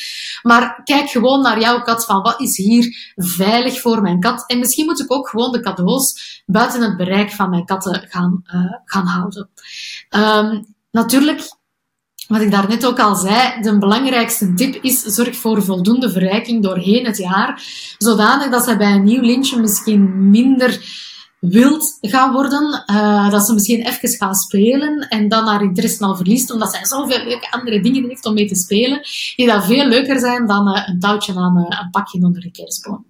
Maar 0.42 0.80
kijk 0.84 1.08
gewoon 1.08 1.42
naar 1.42 1.60
jouw 1.60 1.82
kat 1.82 2.04
van 2.04 2.22
wat 2.22 2.40
is 2.40 2.56
hier 2.56 3.12
veilig 3.16 3.80
voor 3.80 4.02
mijn 4.02 4.20
kat. 4.20 4.44
En 4.46 4.58
misschien 4.58 4.84
moet 4.84 5.00
ik 5.00 5.12
ook 5.12 5.28
gewoon 5.28 5.52
de 5.52 5.60
cadeaus 5.60 6.42
buiten 6.46 6.82
het 6.82 6.96
bereik 6.96 7.30
van 7.30 7.50
mijn 7.50 7.64
katten 7.64 8.06
gaan, 8.08 8.42
uh, 8.54 8.74
gaan 8.84 9.06
houden. 9.06 9.50
Um, 10.16 10.74
natuurlijk, 10.90 11.58
wat 12.30 12.40
ik 12.40 12.50
daarnet 12.50 12.86
ook 12.86 12.98
al 12.98 13.14
zei, 13.14 13.62
de 13.62 13.78
belangrijkste 13.78 14.54
tip 14.54 14.84
is 14.84 15.02
zorg 15.02 15.36
voor 15.36 15.62
voldoende 15.62 16.10
verrijking 16.10 16.62
doorheen 16.62 17.06
het 17.06 17.16
jaar, 17.16 17.62
zodanig 17.98 18.50
dat 18.50 18.64
ze 18.64 18.76
bij 18.76 18.92
een 18.92 19.04
nieuw 19.04 19.20
lintje 19.20 19.60
misschien 19.60 20.30
minder 20.30 20.80
wild 21.38 21.98
gaan 22.00 22.32
worden, 22.32 22.84
uh, 22.86 23.30
dat 23.30 23.46
ze 23.46 23.54
misschien 23.54 23.86
even 23.86 24.08
gaan 24.08 24.34
spelen 24.34 24.98
en 25.08 25.28
dan 25.28 25.46
haar 25.46 25.62
interesse 25.62 26.04
al 26.04 26.16
verliest, 26.16 26.52
omdat 26.52 26.70
zij 26.72 26.84
zoveel 26.84 27.24
leuke 27.24 27.50
andere 27.50 27.80
dingen 27.80 28.08
heeft 28.08 28.26
om 28.26 28.34
mee 28.34 28.46
te 28.46 28.54
spelen, 28.54 29.00
die 29.36 29.46
dat 29.46 29.64
veel 29.64 29.86
leuker 29.86 30.18
zijn 30.18 30.46
dan 30.46 30.68
uh, 30.68 30.82
een 30.86 31.00
touwtje 31.00 31.34
aan 31.34 31.58
uh, 31.58 31.80
een 31.82 31.90
pakje 31.90 32.24
onder 32.24 32.40
de 32.40 32.50
kerstboom. 32.50 33.04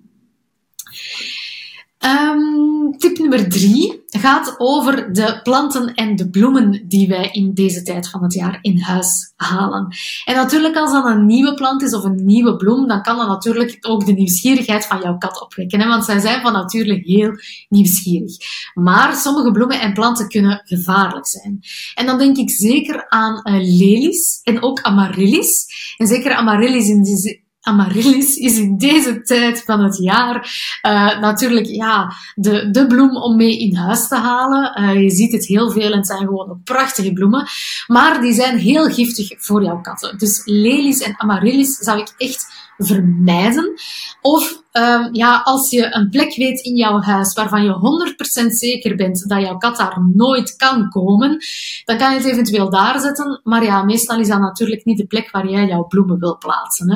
Um, 2.05 2.99
tip 2.99 3.19
nummer 3.19 3.49
drie 3.49 4.03
gaat 4.07 4.55
over 4.59 5.13
de 5.13 5.41
planten 5.43 5.95
en 5.95 6.17
de 6.17 6.31
bloemen 6.31 6.89
die 6.89 7.09
wij 7.09 7.29
in 7.33 7.55
deze 7.55 7.83
tijd 7.83 8.09
van 8.09 8.23
het 8.23 8.33
jaar 8.33 8.59
in 8.63 8.81
huis 8.81 9.33
halen. 9.37 9.97
En 10.25 10.35
natuurlijk, 10.35 10.77
als 10.77 10.93
dat 10.93 11.05
een 11.05 11.27
nieuwe 11.27 11.55
plant 11.55 11.83
is 11.83 11.95
of 11.95 12.05
een 12.05 12.25
nieuwe 12.25 12.57
bloem, 12.57 12.89
dan 12.89 13.03
kan 13.03 13.17
dat 13.17 13.29
natuurlijk 13.29 13.77
ook 13.81 14.07
de 14.07 14.13
nieuwsgierigheid 14.13 14.87
van 14.87 15.01
jouw 15.01 15.19
kat 15.19 15.43
opwekken. 15.43 15.81
Hè? 15.81 15.89
Want 15.89 16.05
zij 16.05 16.19
zijn 16.19 16.41
van 16.41 16.53
nature 16.53 17.01
heel 17.05 17.33
nieuwsgierig. 17.69 18.37
Maar 18.75 19.15
sommige 19.17 19.51
bloemen 19.51 19.81
en 19.81 19.93
planten 19.93 20.29
kunnen 20.29 20.61
gevaarlijk 20.65 21.27
zijn. 21.27 21.61
En 21.95 22.07
dan 22.07 22.19
denk 22.19 22.37
ik 22.37 22.51
zeker 22.51 23.09
aan 23.09 23.41
uh, 23.45 23.55
lelies 23.79 24.41
en 24.43 24.63
ook 24.63 24.83
amaryllis. 24.83 25.67
En 25.97 26.07
zeker 26.07 26.35
amaryllis 26.35 26.89
in 26.89 27.03
die 27.03 27.49
Amaryllis 27.71 28.37
is 28.37 28.59
in 28.59 28.79
deze 28.79 29.23
tijd 29.23 29.63
van 29.63 29.81
het 29.81 29.99
jaar 29.99 30.37
uh, 30.83 31.21
natuurlijk 31.21 31.67
ja, 31.67 32.13
de, 32.35 32.71
de 32.71 32.87
bloem 32.87 33.17
om 33.17 33.37
mee 33.37 33.59
in 33.59 33.77
huis 33.77 34.09
te 34.09 34.17
halen. 34.17 34.81
Uh, 34.81 35.03
je 35.03 35.11
ziet 35.11 35.33
het 35.33 35.47
heel 35.47 35.71
veel 35.71 35.91
en 35.91 35.97
het 35.97 36.07
zijn 36.07 36.27
gewoon 36.27 36.61
prachtige 36.65 37.13
bloemen. 37.13 37.47
Maar 37.87 38.21
die 38.21 38.33
zijn 38.33 38.59
heel 38.59 38.91
giftig 38.91 39.35
voor 39.39 39.63
jouw 39.63 39.81
katten. 39.81 40.19
Dus 40.19 40.43
lelies 40.45 41.01
en 41.01 41.15
amaryllis 41.19 41.77
zou 41.77 42.01
ik 42.01 42.15
echt 42.17 42.71
vermijden. 42.79 43.73
Of 44.21 44.60
um, 44.73 45.15
ja, 45.15 45.41
als 45.45 45.71
je 45.71 45.95
een 45.95 46.09
plek 46.09 46.35
weet 46.35 46.61
in 46.61 46.77
jouw 46.77 47.01
huis 47.01 47.33
waarvan 47.33 47.65
je 47.65 48.15
100% 48.45 48.47
zeker 48.47 48.97
bent 48.97 49.29
dat 49.29 49.41
jouw 49.41 49.57
kat 49.57 49.77
daar 49.77 49.99
nooit 50.15 50.57
kan 50.57 50.89
komen, 50.89 51.39
dan 51.85 51.99
kan 51.99 52.13
je 52.13 52.19
het 52.19 52.27
eventueel 52.27 52.71
daar 52.71 53.01
zetten. 53.01 53.41
Maar 53.45 53.65
ja, 53.65 53.83
meestal 53.83 54.19
is 54.19 54.29
dat 54.29 54.41
natuurlijk 54.41 54.85
niet 54.85 54.99
de 54.99 55.07
plek 55.07 55.31
waar 55.31 55.49
jij 55.49 55.67
jouw 55.67 55.85
bloemen 55.85 56.19
wil 56.19 56.39
plaatsen. 56.39 56.91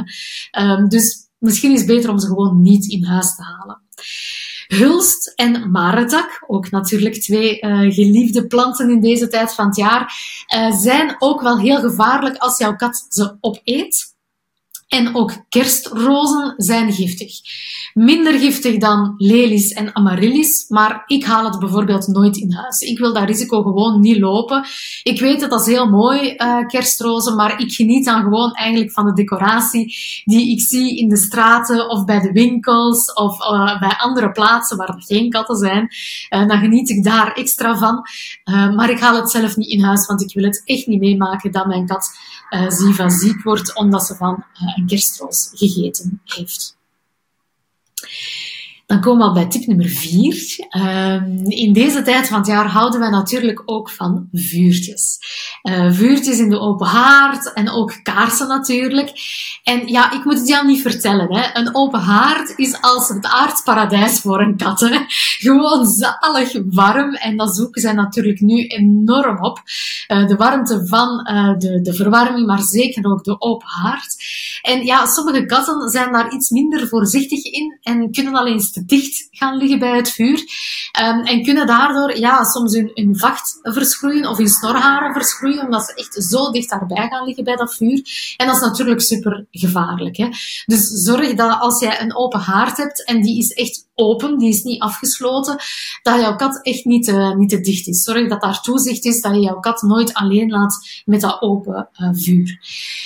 Hè. 0.50 0.70
Um, 0.70 0.88
dus 0.88 1.28
misschien 1.38 1.72
is 1.72 1.78
het 1.78 1.88
beter 1.88 2.10
om 2.10 2.18
ze 2.18 2.26
gewoon 2.26 2.62
niet 2.62 2.86
in 2.86 3.04
huis 3.04 3.36
te 3.36 3.42
halen. 3.42 3.82
Hulst 4.66 5.32
en 5.34 5.70
maretak, 5.70 6.44
ook 6.46 6.70
natuurlijk 6.70 7.14
twee 7.14 7.60
uh, 7.60 7.92
geliefde 7.92 8.46
planten 8.46 8.90
in 8.90 9.00
deze 9.00 9.28
tijd 9.28 9.54
van 9.54 9.66
het 9.66 9.76
jaar, 9.76 10.14
uh, 10.56 10.76
zijn 10.76 11.16
ook 11.18 11.40
wel 11.40 11.58
heel 11.58 11.80
gevaarlijk 11.80 12.36
als 12.36 12.58
jouw 12.58 12.76
kat 12.76 13.06
ze 13.08 13.36
opeet. 13.40 14.13
En 14.88 15.14
ook 15.14 15.32
kerstrozen 15.48 16.54
zijn 16.56 16.92
giftig. 16.92 17.32
Minder 17.94 18.38
giftig 18.38 18.78
dan 18.78 19.14
lelies 19.16 19.72
en 19.72 19.96
amaryllis, 19.96 20.64
maar 20.68 21.02
ik 21.06 21.24
haal 21.24 21.44
het 21.44 21.58
bijvoorbeeld 21.58 22.06
nooit 22.06 22.36
in 22.36 22.52
huis. 22.52 22.80
Ik 22.80 22.98
wil 22.98 23.12
dat 23.12 23.24
risico 23.24 23.62
gewoon 23.62 24.00
niet 24.00 24.18
lopen. 24.18 24.64
Ik 25.02 25.20
weet 25.20 25.40
dat 25.40 25.50
dat 25.50 25.60
is 25.60 25.66
heel 25.66 25.88
mooi, 25.88 26.34
uh, 26.36 26.66
kerstrozen, 26.66 27.36
maar 27.36 27.60
ik 27.60 27.72
geniet 27.72 28.04
dan 28.04 28.22
gewoon 28.22 28.52
eigenlijk 28.52 28.92
van 28.92 29.06
de 29.06 29.12
decoratie 29.12 29.96
die 30.24 30.50
ik 30.50 30.60
zie 30.60 30.98
in 30.98 31.08
de 31.08 31.16
straten 31.16 31.88
of 31.88 32.04
bij 32.04 32.20
de 32.20 32.32
winkels 32.32 33.12
of 33.12 33.40
uh, 33.40 33.80
bij 33.80 33.94
andere 33.98 34.30
plaatsen 34.32 34.76
waar 34.76 34.88
er 34.88 35.02
geen 35.02 35.30
katten 35.30 35.56
zijn. 35.56 35.88
Uh, 36.30 36.48
dan 36.48 36.58
geniet 36.58 36.90
ik 36.90 37.04
daar 37.04 37.32
extra 37.32 37.76
van. 37.76 38.02
maar 38.74 38.90
ik 38.90 39.00
haal 39.00 39.16
het 39.16 39.30
zelf 39.30 39.56
niet 39.56 39.70
in 39.70 39.82
huis, 39.82 40.06
want 40.06 40.22
ik 40.22 40.34
wil 40.34 40.44
het 40.44 40.62
echt 40.64 40.86
niet 40.86 41.00
meemaken 41.00 41.52
dat 41.52 41.66
mijn 41.66 41.86
kat 41.86 42.10
ziek 42.68 43.10
ziek 43.10 43.42
wordt 43.42 43.74
omdat 43.76 44.06
ze 44.06 44.14
van 44.14 44.44
een 44.76 44.86
kerstroos 44.86 45.50
gegeten 45.54 46.20
heeft. 46.24 46.76
Dan 48.94 49.02
komen 49.02 49.18
we 49.18 49.28
al 49.28 49.34
bij 49.34 49.46
tip 49.46 49.66
nummer 49.66 49.88
vier. 49.88 50.68
Um, 50.76 51.50
in 51.50 51.72
deze 51.72 52.02
tijd 52.02 52.28
van 52.28 52.38
het 52.38 52.46
jaar 52.46 52.66
houden 52.66 53.00
wij 53.00 53.10
natuurlijk 53.10 53.62
ook 53.64 53.90
van 53.90 54.28
vuurtjes. 54.32 55.18
Uh, 55.62 55.92
vuurtjes 55.92 56.38
in 56.38 56.50
de 56.50 56.58
open 56.58 56.86
haard 56.86 57.52
en 57.52 57.70
ook 57.70 58.00
kaarsen 58.02 58.48
natuurlijk. 58.48 59.12
En 59.62 59.86
ja, 59.86 60.12
ik 60.12 60.24
moet 60.24 60.38
het 60.38 60.48
jou 60.48 60.66
niet 60.66 60.82
vertellen. 60.82 61.34
Hè. 61.34 61.60
Een 61.60 61.74
open 61.74 62.00
haard 62.00 62.52
is 62.56 62.80
als 62.80 63.08
het 63.08 63.26
aardparadijs 63.26 64.20
voor 64.20 64.40
een 64.40 64.56
kat. 64.56 64.80
Hè. 64.80 64.98
Gewoon 65.38 65.86
zalig 65.86 66.52
warm. 66.70 67.14
En 67.14 67.36
dat 67.36 67.56
zoeken 67.56 67.80
zij 67.80 67.92
natuurlijk 67.92 68.40
nu 68.40 68.66
enorm 68.66 69.44
op. 69.44 69.62
Uh, 70.08 70.26
de 70.26 70.36
warmte 70.36 70.86
van 70.86 71.28
uh, 71.30 71.58
de, 71.58 71.80
de 71.80 71.94
verwarming, 71.94 72.46
maar 72.46 72.62
zeker 72.62 73.06
ook 73.06 73.24
de 73.24 73.40
open 73.40 73.68
haard. 73.68 74.16
En 74.62 74.84
ja, 74.84 75.06
sommige 75.06 75.46
katten 75.46 75.88
zijn 75.88 76.12
daar 76.12 76.32
iets 76.32 76.50
minder 76.50 76.88
voorzichtig 76.88 77.44
in 77.44 77.78
en 77.82 78.12
kunnen 78.12 78.34
al 78.34 78.46
eens 78.46 78.70
te 78.70 78.83
dicht 78.86 79.28
gaan 79.30 79.56
liggen 79.56 79.78
bij 79.78 79.96
het 79.96 80.10
vuur. 80.10 80.38
Um, 81.02 81.20
en 81.24 81.42
kunnen 81.42 81.66
daardoor 81.66 82.18
ja, 82.18 82.44
soms 82.44 82.74
hun, 82.74 83.16
vacht 83.18 83.58
verschroeien 83.62 84.28
of 84.28 84.36
hun 84.36 84.48
snorharen 84.48 85.12
verschroeien, 85.12 85.64
omdat 85.64 85.84
ze 85.84 85.94
echt 85.94 86.24
zo 86.24 86.50
dicht 86.50 86.70
daarbij 86.70 87.08
gaan 87.08 87.24
liggen 87.24 87.44
bij 87.44 87.56
dat 87.56 87.74
vuur. 87.74 88.02
En 88.36 88.46
dat 88.46 88.56
is 88.56 88.62
natuurlijk 88.62 89.00
super 89.00 89.46
gevaarlijk. 89.50 90.16
Hè? 90.16 90.28
Dus 90.66 90.88
zorg 90.88 91.34
dat 91.34 91.60
als 91.60 91.80
jij 91.80 92.00
een 92.00 92.16
open 92.16 92.40
haard 92.40 92.76
hebt 92.76 93.04
en 93.04 93.22
die 93.22 93.38
is 93.38 93.52
echt 93.52 93.86
open, 93.94 94.38
die 94.38 94.48
is 94.48 94.62
niet 94.62 94.80
afgesloten, 94.80 95.56
dat 96.02 96.20
jouw 96.20 96.36
kat 96.36 96.58
echt 96.62 96.84
niet, 96.84 97.08
uh, 97.08 97.34
niet 97.34 97.48
te 97.48 97.60
dicht 97.60 97.86
is. 97.86 98.02
Zorg 98.02 98.28
dat 98.28 98.40
daar 98.40 98.60
toezicht 98.60 99.04
is, 99.04 99.20
dat 99.20 99.34
je 99.34 99.40
jouw 99.40 99.60
kat 99.60 99.82
nooit 99.82 100.14
alleen 100.14 100.50
laat 100.50 101.02
met 101.04 101.20
dat 101.20 101.42
open 101.42 101.88
uh, 101.96 102.08
vuur. 102.12 102.58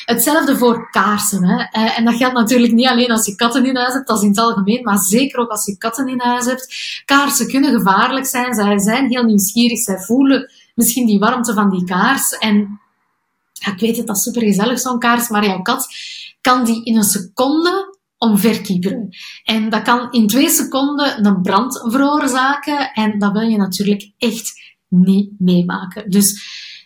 Hetzelfde 0.05 0.57
voor 0.57 0.91
kaarsen. 0.91 1.45
Hè? 1.45 1.55
Uh, 1.55 1.99
en 1.99 2.05
dat 2.05 2.15
geldt 2.15 2.35
natuurlijk 2.35 2.73
niet 2.73 2.87
alleen 2.87 3.11
als 3.11 3.27
je 3.27 3.35
katten 3.35 3.67
in 3.67 3.77
huis 3.77 3.93
hebt, 3.93 4.07
dat 4.07 4.17
is 4.17 4.23
in 4.23 4.29
het 4.29 4.39
algemeen, 4.39 4.83
maar 4.83 4.99
zeker 4.99 5.39
ook 5.39 5.51
als 5.51 5.58
je 5.67 5.79
katten 5.79 6.09
in 6.09 6.21
huis 6.21 6.45
hebt. 6.45 6.75
Kaarsen 7.05 7.49
kunnen 7.49 7.73
gevaarlijk 7.73 8.27
zijn, 8.27 8.55
zij 8.55 8.79
zijn 8.79 9.09
heel 9.09 9.25
nieuwsgierig, 9.25 9.79
zij 9.79 9.99
voelen 9.99 10.51
misschien 10.75 11.07
die 11.07 11.19
warmte 11.19 11.55
van 11.55 11.71
die 11.71 11.85
kaars 11.85 12.31
en 12.39 12.81
ik 13.73 13.81
weet 13.81 13.97
het, 13.97 14.07
dat 14.07 14.17
is 14.17 14.23
super 14.23 14.43
gezellig 14.43 14.79
zo'n 14.79 14.99
kaars, 14.99 15.29
maar 15.29 15.45
jouw 15.45 15.63
kat 15.63 15.87
kan 16.41 16.65
die 16.65 16.85
in 16.85 16.97
een 16.97 17.03
seconde 17.03 17.97
omverkieperen. 18.19 19.09
En 19.45 19.69
dat 19.69 19.83
kan 19.83 20.13
in 20.13 20.27
twee 20.27 20.49
seconden 20.49 21.27
een 21.27 21.43
brand 21.43 21.85
veroorzaken 21.87 22.93
en 22.93 23.19
dat 23.19 23.33
wil 23.33 23.43
je 23.43 23.57
natuurlijk 23.57 24.13
echt 24.19 24.53
niet 24.89 25.31
meemaken. 25.39 26.11
Dus 26.11 26.43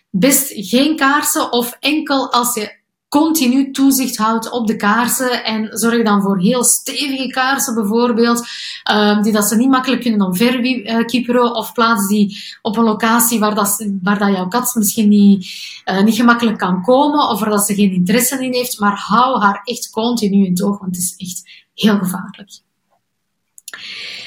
best 0.09 0.51
geen 0.55 0.95
kaarsen 0.95 1.51
of 1.51 1.77
enkel 1.79 2.31
als 2.31 2.53
je 2.53 2.81
continu 3.19 3.71
toezicht 3.71 4.17
houdt 4.17 4.51
op 4.51 4.67
de 4.67 4.75
kaarsen 4.75 5.43
en 5.43 5.77
zorg 5.77 6.03
dan 6.03 6.21
voor 6.21 6.39
heel 6.39 6.63
stevige 6.63 7.27
kaarsen 7.27 7.75
bijvoorbeeld, 7.75 8.47
um, 8.91 9.21
die 9.21 9.31
dat 9.31 9.45
ze 9.45 9.55
niet 9.55 9.69
makkelijk 9.69 10.01
kunnen 10.01 10.21
omverkieperen 10.21 11.55
of 11.55 11.73
plaats 11.73 12.07
die 12.07 12.37
op 12.61 12.77
een 12.77 12.83
locatie 12.83 13.39
waar, 13.39 13.55
dat, 13.55 13.87
waar 14.01 14.19
dat 14.19 14.35
jouw 14.35 14.47
kat 14.47 14.75
misschien 14.75 15.09
niet, 15.09 15.45
uh, 15.85 16.03
niet 16.03 16.15
gemakkelijk 16.15 16.57
kan 16.57 16.81
komen 16.81 17.29
of 17.29 17.39
waar 17.39 17.49
dat 17.49 17.65
ze 17.65 17.73
geen 17.73 17.91
interesse 17.91 18.45
in 18.45 18.53
heeft, 18.53 18.79
maar 18.79 18.97
hou 19.07 19.41
haar 19.41 19.61
echt 19.63 19.89
continu 19.89 20.45
in 20.45 20.51
het 20.51 20.63
oog, 20.63 20.79
want 20.79 20.95
het 20.95 21.03
is 21.03 21.15
echt 21.17 21.65
heel 21.73 21.97
gevaarlijk. 21.97 22.59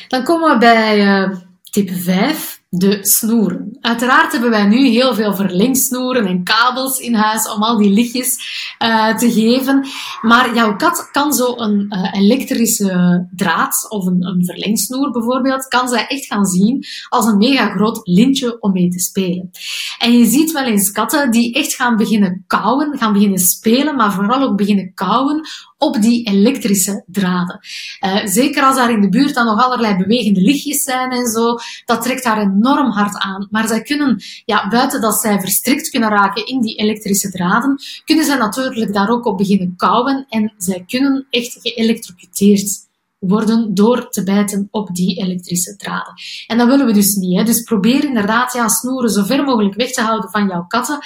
Dan 0.09 0.25
komen 0.25 0.53
we 0.53 0.59
bij 0.59 1.07
uh, 1.07 1.37
tip 1.71 1.91
5 1.91 2.56
de 2.79 2.99
snoeren. 3.01 3.77
Uiteraard 3.81 4.33
hebben 4.33 4.51
wij 4.51 4.67
nu 4.67 4.89
heel 4.89 5.15
veel 5.15 5.35
verlengsnoeren 5.35 6.27
en 6.27 6.43
kabels 6.43 6.99
in 6.99 7.15
huis 7.15 7.51
om 7.51 7.63
al 7.63 7.77
die 7.77 7.91
lichtjes 7.91 8.39
uh, 8.83 9.17
te 9.17 9.33
geven. 9.33 9.87
Maar 10.23 10.55
jouw 10.55 10.77
kat 10.77 11.09
kan 11.13 11.33
zo 11.33 11.55
een 11.57 11.87
uh, 11.89 12.23
elektrische 12.23 13.29
draad 13.37 13.87
of 13.89 14.07
een, 14.07 14.27
een 14.27 14.45
verlengsnoer 14.45 15.11
bijvoorbeeld, 15.11 15.69
kan 15.69 15.89
zij 15.89 16.07
echt 16.07 16.27
gaan 16.27 16.47
zien 16.47 16.85
als 17.09 17.27
een 17.27 17.37
mega 17.37 17.69
groot 17.69 18.01
lintje 18.03 18.61
om 18.61 18.73
mee 18.73 18.89
te 18.89 18.99
spelen. 18.99 19.51
En 19.99 20.19
je 20.19 20.27
ziet 20.27 20.53
wel 20.53 20.65
eens 20.65 20.93
katten 20.93 21.31
die 21.31 21.55
echt 21.55 21.75
gaan 21.75 21.97
beginnen 21.97 22.45
kauwen, 22.47 22.99
gaan 22.99 23.13
beginnen 23.13 23.39
spelen, 23.39 23.97
maar 23.97 24.13
vooral 24.13 24.43
ook 24.43 24.57
beginnen 24.57 24.95
kauwen 24.95 25.41
op 25.79 26.01
die 26.01 26.29
elektrische 26.29 27.05
draden. 27.07 27.61
Uh, 28.05 28.27
zeker 28.27 28.63
als 28.63 28.77
daar 28.77 28.91
in 28.91 29.01
de 29.01 29.09
buurt 29.09 29.35
dan 29.35 29.47
nog 29.47 29.65
allerlei 29.65 29.97
bewegende 29.97 30.41
lichtjes 30.41 30.83
zijn 30.83 31.11
en 31.11 31.27
zo, 31.27 31.55
dat 31.85 32.03
trekt 32.03 32.25
haar 32.25 32.41
enorm 32.41 32.66
hard 32.75 33.19
aan. 33.19 33.49
Maar 33.51 33.69
zij 33.69 33.83
kunnen, 33.83 34.23
ja, 34.45 34.69
buiten 34.69 35.01
dat 35.01 35.21
zij 35.21 35.41
verstrikt 35.41 35.91
kunnen 35.91 36.09
raken 36.09 36.47
in 36.47 36.61
die 36.61 36.77
elektrische 36.77 37.31
draden, 37.31 37.79
kunnen 38.05 38.25
zij 38.25 38.37
natuurlijk 38.37 38.93
daar 38.93 39.09
ook 39.09 39.27
op 39.27 39.39
beginnen 39.39 39.75
kauwen 39.77 40.27
en 40.29 40.55
zij 40.57 40.85
kunnen 40.87 41.27
echt 41.31 41.59
geëlectrocuteerd 41.63 42.85
worden 43.19 43.75
door 43.75 44.09
te 44.09 44.23
bijten 44.23 44.69
op 44.71 44.95
die 44.95 45.17
elektrische 45.17 45.77
draden. 45.77 46.15
En 46.47 46.59
dat 46.59 46.69
willen 46.69 46.87
we 46.87 46.93
dus 46.93 47.15
niet. 47.15 47.37
Hè. 47.39 47.45
Dus 47.45 47.63
probeer 47.63 48.05
inderdaad 48.05 48.53
ja, 48.53 48.69
snoeren 48.69 49.11
zo 49.11 49.23
ver 49.23 49.45
mogelijk 49.45 49.75
weg 49.75 49.91
te 49.93 50.01
houden 50.01 50.31
van 50.31 50.47
jouw 50.47 50.67
katten. 50.67 50.99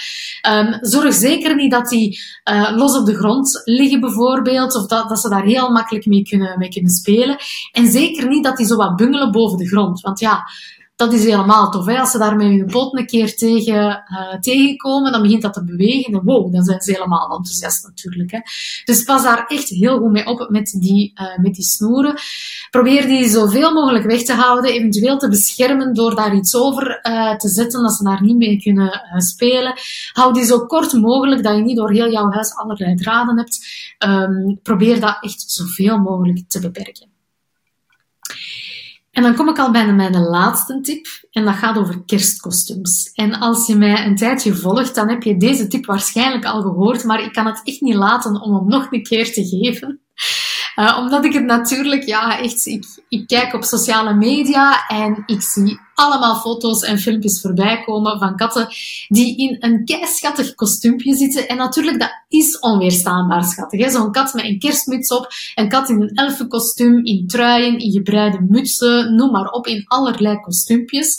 Um, 0.49 0.79
zorg 0.81 1.15
zeker 1.15 1.55
niet 1.55 1.71
dat 1.71 1.89
die 1.89 2.21
uh, 2.51 2.73
los 2.77 2.97
op 2.97 3.07
de 3.07 3.15
grond 3.15 3.61
liggen 3.65 4.01
bijvoorbeeld, 4.01 4.75
of 4.75 4.87
dat, 4.87 5.09
dat 5.09 5.21
ze 5.21 5.29
daar 5.29 5.45
heel 5.45 5.71
makkelijk 5.71 6.07
mee 6.07 6.23
kunnen, 6.23 6.59
mee 6.59 6.69
kunnen 6.69 6.91
spelen. 6.91 7.37
En 7.73 7.91
zeker 7.91 8.29
niet 8.29 8.45
dat 8.45 8.57
die 8.57 8.67
zo 8.67 8.77
wat 8.77 8.97
bungelen 8.97 9.31
boven 9.31 9.59
de 9.59 9.69
grond. 9.69 10.01
Want 10.01 10.21
ja, 10.21 10.43
dat 11.01 11.13
is 11.13 11.25
helemaal 11.25 11.71
tof. 11.71 11.87
Hè? 11.87 11.99
Als 11.99 12.11
ze 12.11 12.19
daar 12.19 12.37
met 12.37 12.47
hun 12.47 12.67
poot 12.67 12.99
een 12.99 13.07
keer 13.07 13.37
tegen, 13.37 14.05
uh, 14.13 14.39
tegenkomen, 14.41 15.13
dan 15.13 15.23
begint 15.23 15.43
dat 15.43 15.53
te 15.53 15.65
bewegen. 15.65 16.13
En 16.13 16.25
wow, 16.25 16.53
dan 16.53 16.65
zijn 16.65 16.81
ze 16.81 16.93
helemaal 16.93 17.37
enthousiast 17.37 17.87
natuurlijk. 17.87 18.31
Hè? 18.31 18.39
Dus 18.85 19.03
pas 19.03 19.23
daar 19.23 19.47
echt 19.47 19.69
heel 19.69 19.99
goed 19.99 20.11
mee 20.11 20.27
op 20.27 20.47
met 20.51 20.77
die, 20.81 21.13
uh, 21.15 21.39
met 21.39 21.55
die 21.55 21.65
snoeren. 21.65 22.15
Probeer 22.71 23.07
die 23.07 23.29
zoveel 23.29 23.73
mogelijk 23.73 24.05
weg 24.05 24.23
te 24.23 24.33
houden, 24.33 24.73
eventueel 24.73 25.19
te 25.19 25.29
beschermen 25.29 25.95
door 25.95 26.15
daar 26.15 26.35
iets 26.35 26.55
over 26.55 27.01
uh, 27.03 27.37
te 27.37 27.49
zetten, 27.49 27.83
dat 27.83 27.93
ze 27.93 28.05
daar 28.05 28.23
niet 28.23 28.37
mee 28.37 28.63
kunnen 28.63 29.03
spelen. 29.17 29.75
Hou 30.13 30.33
die 30.33 30.45
zo 30.45 30.67
kort 30.67 30.93
mogelijk, 30.93 31.43
dat 31.43 31.57
je 31.57 31.63
niet 31.63 31.77
door 31.77 31.91
heel 31.91 32.11
jouw 32.11 32.31
huis 32.31 32.55
allerlei 32.55 32.95
draden 32.95 33.39
hebt. 33.39 33.67
Um, 33.99 34.59
probeer 34.63 35.01
dat 35.01 35.19
echt 35.21 35.45
zoveel 35.47 35.99
mogelijk 35.99 36.49
te 36.49 36.61
beperken. 36.61 37.10
En 39.11 39.23
dan 39.23 39.35
kom 39.35 39.49
ik 39.49 39.59
al 39.59 39.71
bij 39.71 39.93
mijn 39.93 40.21
laatste 40.21 40.81
tip, 40.81 41.07
en 41.31 41.45
dat 41.45 41.55
gaat 41.55 41.79
over 41.79 42.03
kerstkostuums. 42.05 43.11
En 43.15 43.35
als 43.35 43.67
je 43.67 43.77
mij 43.77 44.07
een 44.07 44.17
tijdje 44.17 44.55
volgt, 44.55 44.95
dan 44.95 45.09
heb 45.09 45.23
je 45.23 45.37
deze 45.37 45.67
tip 45.67 45.87
waarschijnlijk 45.87 46.45
al 46.45 46.63
gehoord, 46.63 47.05
maar 47.05 47.23
ik 47.23 47.33
kan 47.33 47.47
het 47.47 47.61
echt 47.65 47.81
niet 47.81 47.95
laten 47.95 48.41
om 48.41 48.55
hem 48.55 48.67
nog 48.67 48.87
een 48.91 49.03
keer 49.03 49.33
te 49.33 49.45
geven. 49.45 50.01
Uh, 50.77 50.99
omdat 50.99 51.25
ik 51.25 51.33
het 51.33 51.45
natuurlijk, 51.45 52.03
ja, 52.03 52.39
echt, 52.39 52.67
ik, 52.67 52.85
ik 53.09 53.27
kijk 53.27 53.55
op 53.55 53.65
sociale 53.65 54.15
media 54.15 54.87
en 54.89 55.23
ik 55.27 55.43
zie 55.43 55.81
allemaal 56.01 56.35
foto's 56.35 56.83
en 56.83 56.99
filmpjes 56.99 57.41
voorbij 57.41 57.83
komen 57.85 58.19
van 58.19 58.37
katten 58.37 58.69
die 59.09 59.37
in 59.37 59.57
een 59.61 59.85
keischattig 59.85 60.55
kostuumpje 60.55 61.15
zitten. 61.15 61.49
En 61.49 61.57
natuurlijk, 61.57 62.01
dat 62.01 62.25
is 62.29 62.59
onweerstaanbaar 62.59 63.45
schattig. 63.45 63.91
Zo'n 63.91 64.13
kat 64.13 64.35
met 64.35 64.45
een 64.45 64.59
kerstmuts 64.59 65.11
op, 65.11 65.29
een 65.55 65.69
kat 65.69 65.89
in 65.89 66.01
een 66.01 66.15
elfenkostuum, 66.15 67.05
in 67.05 67.27
truien, 67.27 67.79
in 67.79 67.91
gebreide 67.91 68.41
mutsen, 68.49 69.15
noem 69.15 69.31
maar 69.31 69.51
op, 69.51 69.67
in 69.67 69.85
allerlei 69.87 70.41
kostuumpjes. 70.41 71.19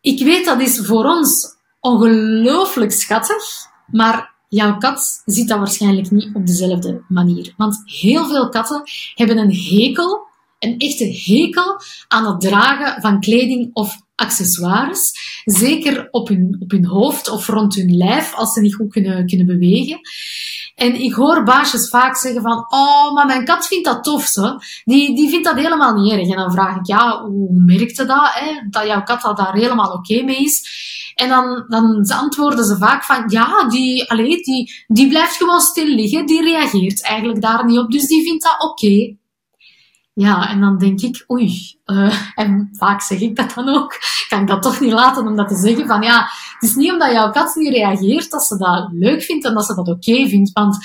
Ik 0.00 0.22
weet, 0.22 0.44
dat 0.44 0.60
is 0.60 0.78
voor 0.78 1.04
ons 1.04 1.56
ongelooflijk 1.80 2.92
schattig, 2.92 3.42
maar 3.86 4.38
Jouw 4.50 4.78
kat 4.78 5.22
ziet 5.24 5.48
dat 5.48 5.58
waarschijnlijk 5.58 6.10
niet 6.10 6.30
op 6.34 6.46
dezelfde 6.46 7.02
manier. 7.08 7.54
Want 7.56 7.82
heel 7.84 8.26
veel 8.26 8.48
katten 8.48 8.82
hebben 9.14 9.38
een 9.38 9.54
hekel, 9.54 10.26
een 10.60 10.78
echte 10.78 11.04
hekel 11.04 11.80
aan 12.08 12.26
het 12.26 12.40
dragen 12.40 13.00
van 13.00 13.20
kleding 13.20 13.70
of 13.72 13.96
accessoires. 14.14 15.12
Zeker 15.44 16.08
op 16.10 16.28
hun, 16.28 16.56
op 16.58 16.70
hun 16.70 16.86
hoofd 16.86 17.28
of 17.30 17.46
rond 17.46 17.74
hun 17.74 17.96
lijf, 17.96 18.34
als 18.34 18.52
ze 18.52 18.60
niet 18.60 18.74
goed 18.74 18.92
kunnen, 18.92 19.26
kunnen 19.26 19.46
bewegen. 19.46 20.00
En 20.74 20.94
ik 20.94 21.12
hoor 21.12 21.42
baasjes 21.42 21.88
vaak 21.88 22.16
zeggen 22.16 22.42
van, 22.42 22.64
oh, 22.68 23.14
maar 23.14 23.26
mijn 23.26 23.44
kat 23.44 23.66
vindt 23.66 23.84
dat 23.84 24.04
tof, 24.04 24.24
zo. 24.24 24.56
Die, 24.84 25.16
die 25.16 25.28
vindt 25.28 25.44
dat 25.44 25.56
helemaal 25.56 25.94
niet 25.94 26.12
erg. 26.12 26.28
En 26.28 26.36
dan 26.36 26.52
vraag 26.52 26.76
ik, 26.76 26.86
ja, 26.86 27.22
hoe 27.22 27.54
merkte 27.64 28.04
dat, 28.04 28.30
hè? 28.32 28.68
Dat 28.70 28.86
jouw 28.86 29.02
kat 29.02 29.36
daar 29.36 29.54
helemaal 29.54 29.92
oké 29.92 30.22
mee 30.22 30.44
is? 30.44 30.88
En 31.14 31.28
dan, 31.28 31.64
dan 31.68 32.06
antwoorden 32.06 32.64
ze 32.64 32.76
vaak 32.76 33.04
van, 33.04 33.24
ja, 33.26 33.68
die, 33.68 34.10
allee, 34.10 34.42
die, 34.42 34.84
die 34.86 35.08
blijft 35.08 35.36
gewoon 35.36 35.60
stil 35.60 35.86
liggen, 35.86 36.26
die 36.26 36.42
reageert 36.42 37.02
eigenlijk 37.02 37.40
daar 37.40 37.64
niet 37.64 37.78
op, 37.78 37.90
dus 37.90 38.06
die 38.06 38.22
vindt 38.22 38.42
dat 38.42 38.70
oké. 38.70 39.18
Ja, 40.20 40.50
en 40.50 40.60
dan 40.60 40.78
denk 40.78 41.00
ik, 41.00 41.24
oei, 41.30 41.80
uh, 41.86 42.14
en 42.34 42.68
vaak 42.72 43.02
zeg 43.02 43.20
ik 43.20 43.36
dat 43.36 43.54
dan 43.54 43.68
ook, 43.68 43.98
kan 44.28 44.40
ik 44.40 44.46
dat 44.46 44.62
toch 44.62 44.80
niet 44.80 44.92
laten 44.92 45.26
om 45.26 45.36
dat 45.36 45.48
te 45.48 45.56
zeggen 45.56 45.86
van, 45.86 46.02
ja, 46.02 46.28
het 46.58 46.70
is 46.70 46.74
niet 46.74 46.92
omdat 46.92 47.12
jouw 47.12 47.30
kat 47.30 47.54
niet 47.54 47.72
reageert 47.72 48.30
dat 48.30 48.42
ze 48.42 48.56
dat 48.56 48.88
leuk 48.92 49.22
vindt 49.22 49.44
en 49.44 49.54
dat 49.54 49.66
ze 49.66 49.74
dat 49.74 49.88
oké 49.88 50.28
vindt, 50.28 50.52
want 50.52 50.78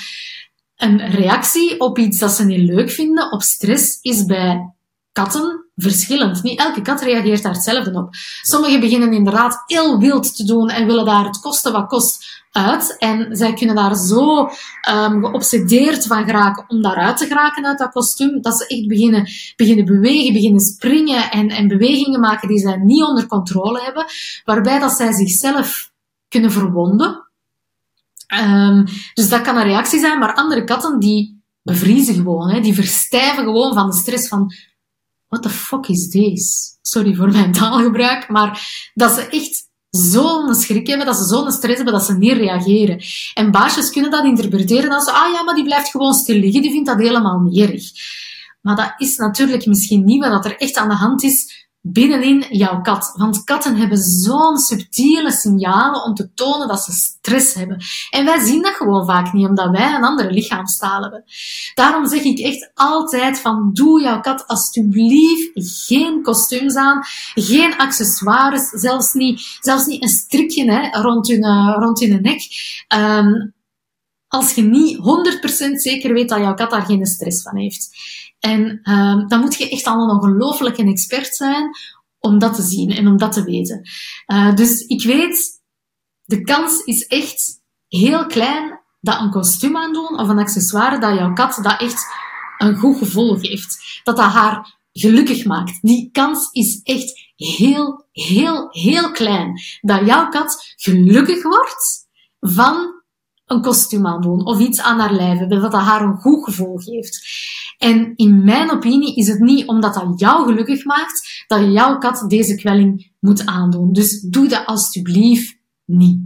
een 0.76 1.10
reactie 1.10 1.80
op 1.80 1.98
iets 1.98 2.18
dat 2.18 2.30
ze 2.30 2.44
niet 2.44 2.70
leuk 2.70 2.90
vinden, 2.90 3.32
op 3.32 3.42
stress, 3.42 3.98
is 4.00 4.24
bij 4.24 4.74
katten 5.12 5.65
verschillend. 5.76 6.42
Niet 6.42 6.58
elke 6.58 6.82
kat 6.82 7.00
reageert 7.00 7.42
daar 7.42 7.52
hetzelfde 7.52 7.92
op. 7.92 8.08
Sommigen 8.42 8.80
beginnen 8.80 9.12
inderdaad 9.12 9.62
heel 9.66 9.98
wild 9.98 10.36
te 10.36 10.44
doen 10.44 10.68
en 10.68 10.86
willen 10.86 11.04
daar 11.04 11.24
het 11.24 11.40
kosten 11.40 11.72
wat 11.72 11.88
kost 11.88 12.44
uit. 12.50 12.96
En 12.98 13.36
zij 13.36 13.52
kunnen 13.52 13.74
daar 13.74 13.96
zo 13.96 14.40
um, 14.40 15.24
geobsedeerd 15.24 16.06
van 16.06 16.24
geraken 16.24 16.64
om 16.68 16.82
daaruit 16.82 17.16
te 17.16 17.26
geraken 17.26 17.66
uit 17.66 17.78
dat 17.78 17.92
kostuum, 17.92 18.42
dat 18.42 18.56
ze 18.58 18.66
echt 18.66 18.88
beginnen, 18.88 19.28
beginnen 19.56 19.84
bewegen, 19.84 20.32
beginnen 20.32 20.60
springen 20.60 21.30
en, 21.30 21.48
en 21.48 21.68
bewegingen 21.68 22.20
maken 22.20 22.48
die 22.48 22.58
zij 22.58 22.76
niet 22.76 23.02
onder 23.02 23.26
controle 23.26 23.80
hebben, 23.80 24.04
waarbij 24.44 24.78
dat 24.78 24.92
zij 24.92 25.12
zichzelf 25.12 25.90
kunnen 26.28 26.52
verwonden. 26.52 27.24
Um, 28.40 28.84
dus 29.14 29.28
dat 29.28 29.40
kan 29.40 29.56
een 29.56 29.64
reactie 29.64 30.00
zijn, 30.00 30.18
maar 30.18 30.34
andere 30.34 30.64
katten 30.64 30.98
die 30.98 31.42
bevriezen 31.62 32.14
gewoon, 32.14 32.50
hè, 32.50 32.60
die 32.60 32.74
verstijven 32.74 33.44
gewoon 33.44 33.74
van 33.74 33.90
de 33.90 33.96
stress 33.96 34.28
van 34.28 34.52
what 35.28 35.42
the 35.42 35.50
fuck 35.50 35.88
is 35.88 36.10
this? 36.10 36.76
Sorry 36.82 37.14
voor 37.14 37.30
mijn 37.30 37.52
taalgebruik, 37.52 38.28
maar 38.28 38.68
dat 38.94 39.12
ze 39.12 39.28
echt 39.28 39.64
zo'n 39.90 40.54
schrik 40.54 40.86
hebben, 40.86 41.06
dat 41.06 41.16
ze 41.16 41.24
zo'n 41.24 41.52
stress 41.52 41.76
hebben, 41.76 41.94
dat 41.94 42.04
ze 42.04 42.18
niet 42.18 42.32
reageren. 42.32 43.02
En 43.34 43.50
baasjes 43.50 43.90
kunnen 43.90 44.10
dat 44.10 44.24
interpreteren 44.24 44.90
als, 44.90 45.06
ah 45.06 45.32
ja, 45.32 45.42
maar 45.42 45.54
die 45.54 45.64
blijft 45.64 45.90
gewoon 45.90 46.14
stil 46.14 46.38
liggen, 46.38 46.62
die 46.62 46.70
vindt 46.70 46.86
dat 46.86 46.98
helemaal 46.98 47.40
niet 47.40 47.70
erg. 47.70 47.82
Maar 48.60 48.76
dat 48.76 48.94
is 48.96 49.16
natuurlijk 49.16 49.66
misschien 49.66 50.04
niet 50.04 50.26
wat 50.26 50.44
er 50.44 50.56
echt 50.56 50.76
aan 50.76 50.88
de 50.88 50.94
hand 50.94 51.22
is 51.22 51.65
binnenin 51.92 52.44
jouw 52.48 52.80
kat. 52.80 53.12
Want 53.16 53.44
katten 53.44 53.76
hebben 53.76 53.98
zo'n 53.98 54.56
subtiele 54.56 55.32
signalen 55.32 56.04
om 56.04 56.14
te 56.14 56.32
tonen 56.34 56.68
dat 56.68 56.80
ze 56.82 56.92
stress 56.92 57.54
hebben. 57.54 57.84
En 58.10 58.24
wij 58.24 58.44
zien 58.44 58.62
dat 58.62 58.74
gewoon 58.74 59.06
vaak 59.06 59.32
niet, 59.32 59.46
omdat 59.46 59.70
wij 59.70 59.94
een 59.94 60.04
andere 60.04 60.30
lichaamstaal 60.30 61.02
hebben. 61.02 61.24
Daarom 61.74 62.06
zeg 62.06 62.22
ik 62.22 62.38
echt 62.38 62.70
altijd 62.74 63.40
van, 63.40 63.70
doe 63.72 64.02
jouw 64.02 64.20
kat 64.20 64.46
alsjeblieft 64.46 65.50
geen 65.54 66.22
kostuums 66.22 66.74
aan, 66.74 67.02
geen 67.34 67.76
accessoires, 67.76 68.68
zelfs 68.68 69.12
niet, 69.12 69.58
zelfs 69.60 69.86
niet 69.86 70.02
een 70.02 70.08
strikje 70.08 70.70
hè, 70.72 71.00
rond, 71.00 71.28
hun, 71.28 71.44
uh, 71.44 71.76
rond 71.78 72.00
hun 72.00 72.22
nek. 72.22 72.40
Um, 72.94 73.54
als 74.28 74.54
je 74.54 74.62
niet 74.62 74.96
100% 74.96 75.72
zeker 75.72 76.12
weet 76.12 76.28
dat 76.28 76.38
jouw 76.38 76.54
kat 76.54 76.70
daar 76.70 76.86
geen 76.86 77.06
stress 77.06 77.42
van 77.42 77.56
heeft. 77.56 77.88
En 78.40 78.90
um, 78.92 79.28
dan 79.28 79.40
moet 79.40 79.54
je 79.54 79.68
echt 79.68 79.86
al 79.86 80.02
een 80.02 80.16
ongelooflijke 80.16 80.84
expert 80.84 81.36
zijn 81.36 81.70
om 82.18 82.38
dat 82.38 82.54
te 82.54 82.62
zien 82.62 82.90
en 82.90 83.06
om 83.06 83.16
dat 83.16 83.32
te 83.32 83.44
weten. 83.44 83.88
Uh, 84.26 84.54
dus 84.54 84.80
ik 84.80 85.02
weet, 85.04 85.62
de 86.24 86.40
kans 86.40 86.84
is 86.84 87.06
echt 87.06 87.62
heel 87.88 88.26
klein 88.26 88.80
dat 89.00 89.20
een 89.20 89.30
kostuum 89.30 89.76
aandoen 89.76 90.18
of 90.18 90.28
een 90.28 90.38
accessoire 90.38 90.98
dat 90.98 91.18
jouw 91.18 91.32
kat 91.32 91.58
dat 91.62 91.80
echt 91.80 92.06
een 92.58 92.76
goed 92.76 92.98
gevoel 92.98 93.36
geeft. 93.36 94.00
Dat 94.04 94.16
dat 94.16 94.32
haar 94.32 94.76
gelukkig 94.92 95.44
maakt. 95.44 95.78
Die 95.82 96.08
kans 96.12 96.48
is 96.52 96.80
echt 96.82 97.32
heel, 97.36 98.06
heel, 98.12 98.68
heel 98.70 99.10
klein. 99.10 99.60
Dat 99.80 100.06
jouw 100.06 100.28
kat 100.28 100.74
gelukkig 100.76 101.42
wordt 101.42 102.06
van 102.40 102.95
een 103.46 103.62
kostuum 103.62 104.06
aandoen 104.06 104.46
of 104.46 104.58
iets 104.58 104.80
aan 104.80 104.98
haar 104.98 105.12
lijf 105.12 105.38
hebben, 105.38 105.60
dat 105.60 105.72
dat 105.72 105.80
haar 105.80 106.02
een 106.02 106.16
goed 106.16 106.44
gevoel 106.44 106.76
geeft. 106.76 107.28
En 107.78 108.12
in 108.16 108.44
mijn 108.44 108.70
opinie 108.70 109.16
is 109.16 109.28
het 109.28 109.40
niet 109.40 109.66
omdat 109.66 109.94
dat 109.94 110.20
jou 110.20 110.46
gelukkig 110.46 110.84
maakt, 110.84 111.44
dat 111.46 111.72
jouw 111.72 111.98
kat 111.98 112.24
deze 112.28 112.54
kwelling 112.54 113.12
moet 113.20 113.46
aandoen. 113.46 113.92
Dus 113.92 114.20
doe 114.20 114.48
dat 114.48 114.66
alstublieft 114.66 115.56
niet. 115.84 116.20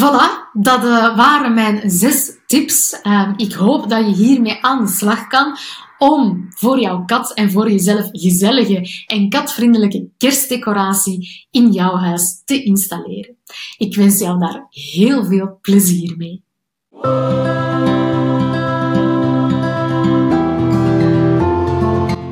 Voilà, 0.00 0.50
dat 0.52 0.84
uh, 0.84 1.16
waren 1.16 1.54
mijn 1.54 1.90
zes 1.90 2.32
tips. 2.46 3.00
Uh, 3.02 3.32
ik 3.36 3.52
hoop 3.52 3.90
dat 3.90 4.06
je 4.06 4.14
hiermee 4.14 4.62
aan 4.62 4.84
de 4.84 4.90
slag 4.90 5.26
kan 5.26 5.56
om 6.02 6.46
voor 6.48 6.80
jouw 6.80 7.04
kat 7.04 7.32
en 7.32 7.50
voor 7.50 7.70
jezelf 7.70 8.08
gezellige 8.12 9.04
en 9.06 9.28
katvriendelijke 9.28 10.08
kerstdecoratie 10.18 11.46
in 11.50 11.72
jouw 11.72 11.96
huis 11.96 12.42
te 12.44 12.62
installeren. 12.62 13.36
Ik 13.78 13.96
wens 13.96 14.18
jou 14.18 14.38
daar 14.38 14.66
heel 14.70 15.24
veel 15.24 15.58
plezier 15.60 16.16
mee. 16.16 16.42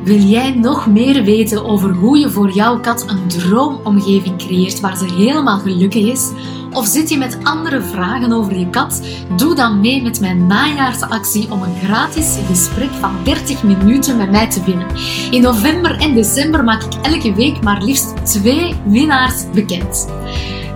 Wil 0.05 0.21
jij 0.21 0.55
nog 0.55 0.87
meer 0.87 1.25
weten 1.25 1.65
over 1.65 1.95
hoe 1.95 2.19
je 2.19 2.31
voor 2.31 2.51
jouw 2.51 2.81
kat 2.81 3.05
een 3.09 3.29
droomomgeving 3.29 4.39
creëert 4.39 4.81
waar 4.81 4.97
ze 4.97 5.13
helemaal 5.13 5.59
gelukkig 5.59 6.05
is? 6.05 6.31
Of 6.73 6.87
zit 6.87 7.09
je 7.09 7.17
met 7.17 7.39
andere 7.43 7.83
vragen 7.83 8.33
over 8.33 8.59
je 8.59 8.71
kat? 8.71 9.03
Doe 9.37 9.55
dan 9.55 9.81
mee 9.81 10.03
met 10.03 10.21
mijn 10.21 10.47
najaarsactie 10.47 11.51
om 11.51 11.63
een 11.63 11.77
gratis 11.85 12.39
gesprek 12.47 12.91
van 12.91 13.25
30 13.25 13.63
minuten 13.63 14.17
met 14.17 14.31
mij 14.31 14.51
te 14.51 14.65
winnen. 14.65 14.87
In 15.31 15.43
november 15.43 15.99
en 16.01 16.15
december 16.15 16.65
maak 16.65 16.83
ik 16.83 16.95
elke 17.03 17.35
week 17.35 17.63
maar 17.63 17.83
liefst 17.83 18.27
twee 18.27 18.75
winnaars 18.85 19.51
bekend. 19.55 20.09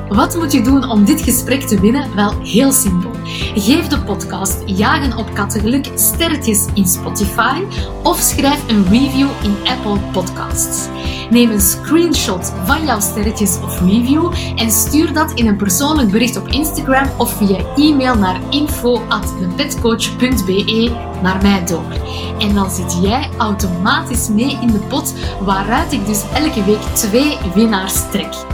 Wat 0.09 0.37
moet 0.37 0.53
je 0.53 0.63
doen 0.63 0.91
om 0.91 1.05
dit 1.05 1.21
gesprek 1.21 1.61
te 1.61 1.81
winnen? 1.81 2.15
Wel, 2.15 2.41
heel 2.41 2.73
simpel. 2.73 3.11
Geef 3.55 3.87
de 3.87 4.01
podcast 4.01 4.63
Jagen 4.67 5.17
op 5.17 5.35
Kattengeluk 5.35 5.91
sterretjes 5.95 6.67
in 6.75 6.87
Spotify 6.87 7.63
of 8.03 8.19
schrijf 8.19 8.69
een 8.69 8.85
review 8.89 9.29
in 9.43 9.57
Apple 9.65 9.99
Podcasts. 10.13 10.89
Neem 11.31 11.51
een 11.51 11.61
screenshot 11.61 12.53
van 12.65 12.85
jouw 12.85 13.01
sterretjes 13.01 13.59
of 13.63 13.81
review 13.81 14.33
en 14.57 14.71
stuur 14.71 15.13
dat 15.13 15.33
in 15.33 15.47
een 15.47 15.57
persoonlijk 15.57 16.11
bericht 16.11 16.37
op 16.37 16.49
Instagram 16.49 17.09
of 17.19 17.37
via 17.37 17.59
e-mail 17.77 18.15
naar 18.15 18.41
info.thepetcoach.be 18.51 20.91
naar 21.23 21.43
mij 21.43 21.65
door. 21.65 21.93
En 22.39 22.55
dan 22.55 22.71
zit 22.71 22.99
jij 23.03 23.29
automatisch 23.39 24.29
mee 24.29 24.59
in 24.61 24.71
de 24.71 24.81
pot 24.89 25.15
waaruit 25.41 25.93
ik 25.93 26.07
dus 26.07 26.23
elke 26.35 26.65
week 26.65 26.83
twee 26.83 27.39
winnaars 27.55 28.11
trek. 28.11 28.54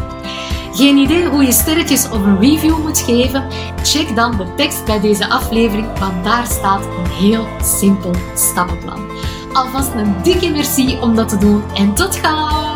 Geen 0.72 0.96
idee 0.96 1.28
hoe 1.28 1.44
je 1.44 1.52
sterretjes 1.52 2.10
of 2.10 2.24
een 2.24 2.40
review 2.40 2.78
moet 2.78 2.98
geven? 2.98 3.48
Check 3.82 4.16
dan 4.16 4.36
de 4.36 4.54
tekst 4.56 4.84
bij 4.84 5.00
deze 5.00 5.28
aflevering, 5.28 5.98
want 5.98 6.24
daar 6.24 6.46
staat 6.46 6.84
een 6.84 7.10
heel 7.10 7.46
simpel 7.62 8.14
stappenplan. 8.34 9.00
Alvast 9.52 9.94
een 9.94 10.14
dikke 10.22 10.50
merci 10.50 10.98
om 11.00 11.14
dat 11.14 11.28
te 11.28 11.38
doen 11.38 11.62
en 11.74 11.94
tot 11.94 12.16
gauw! 12.16 12.69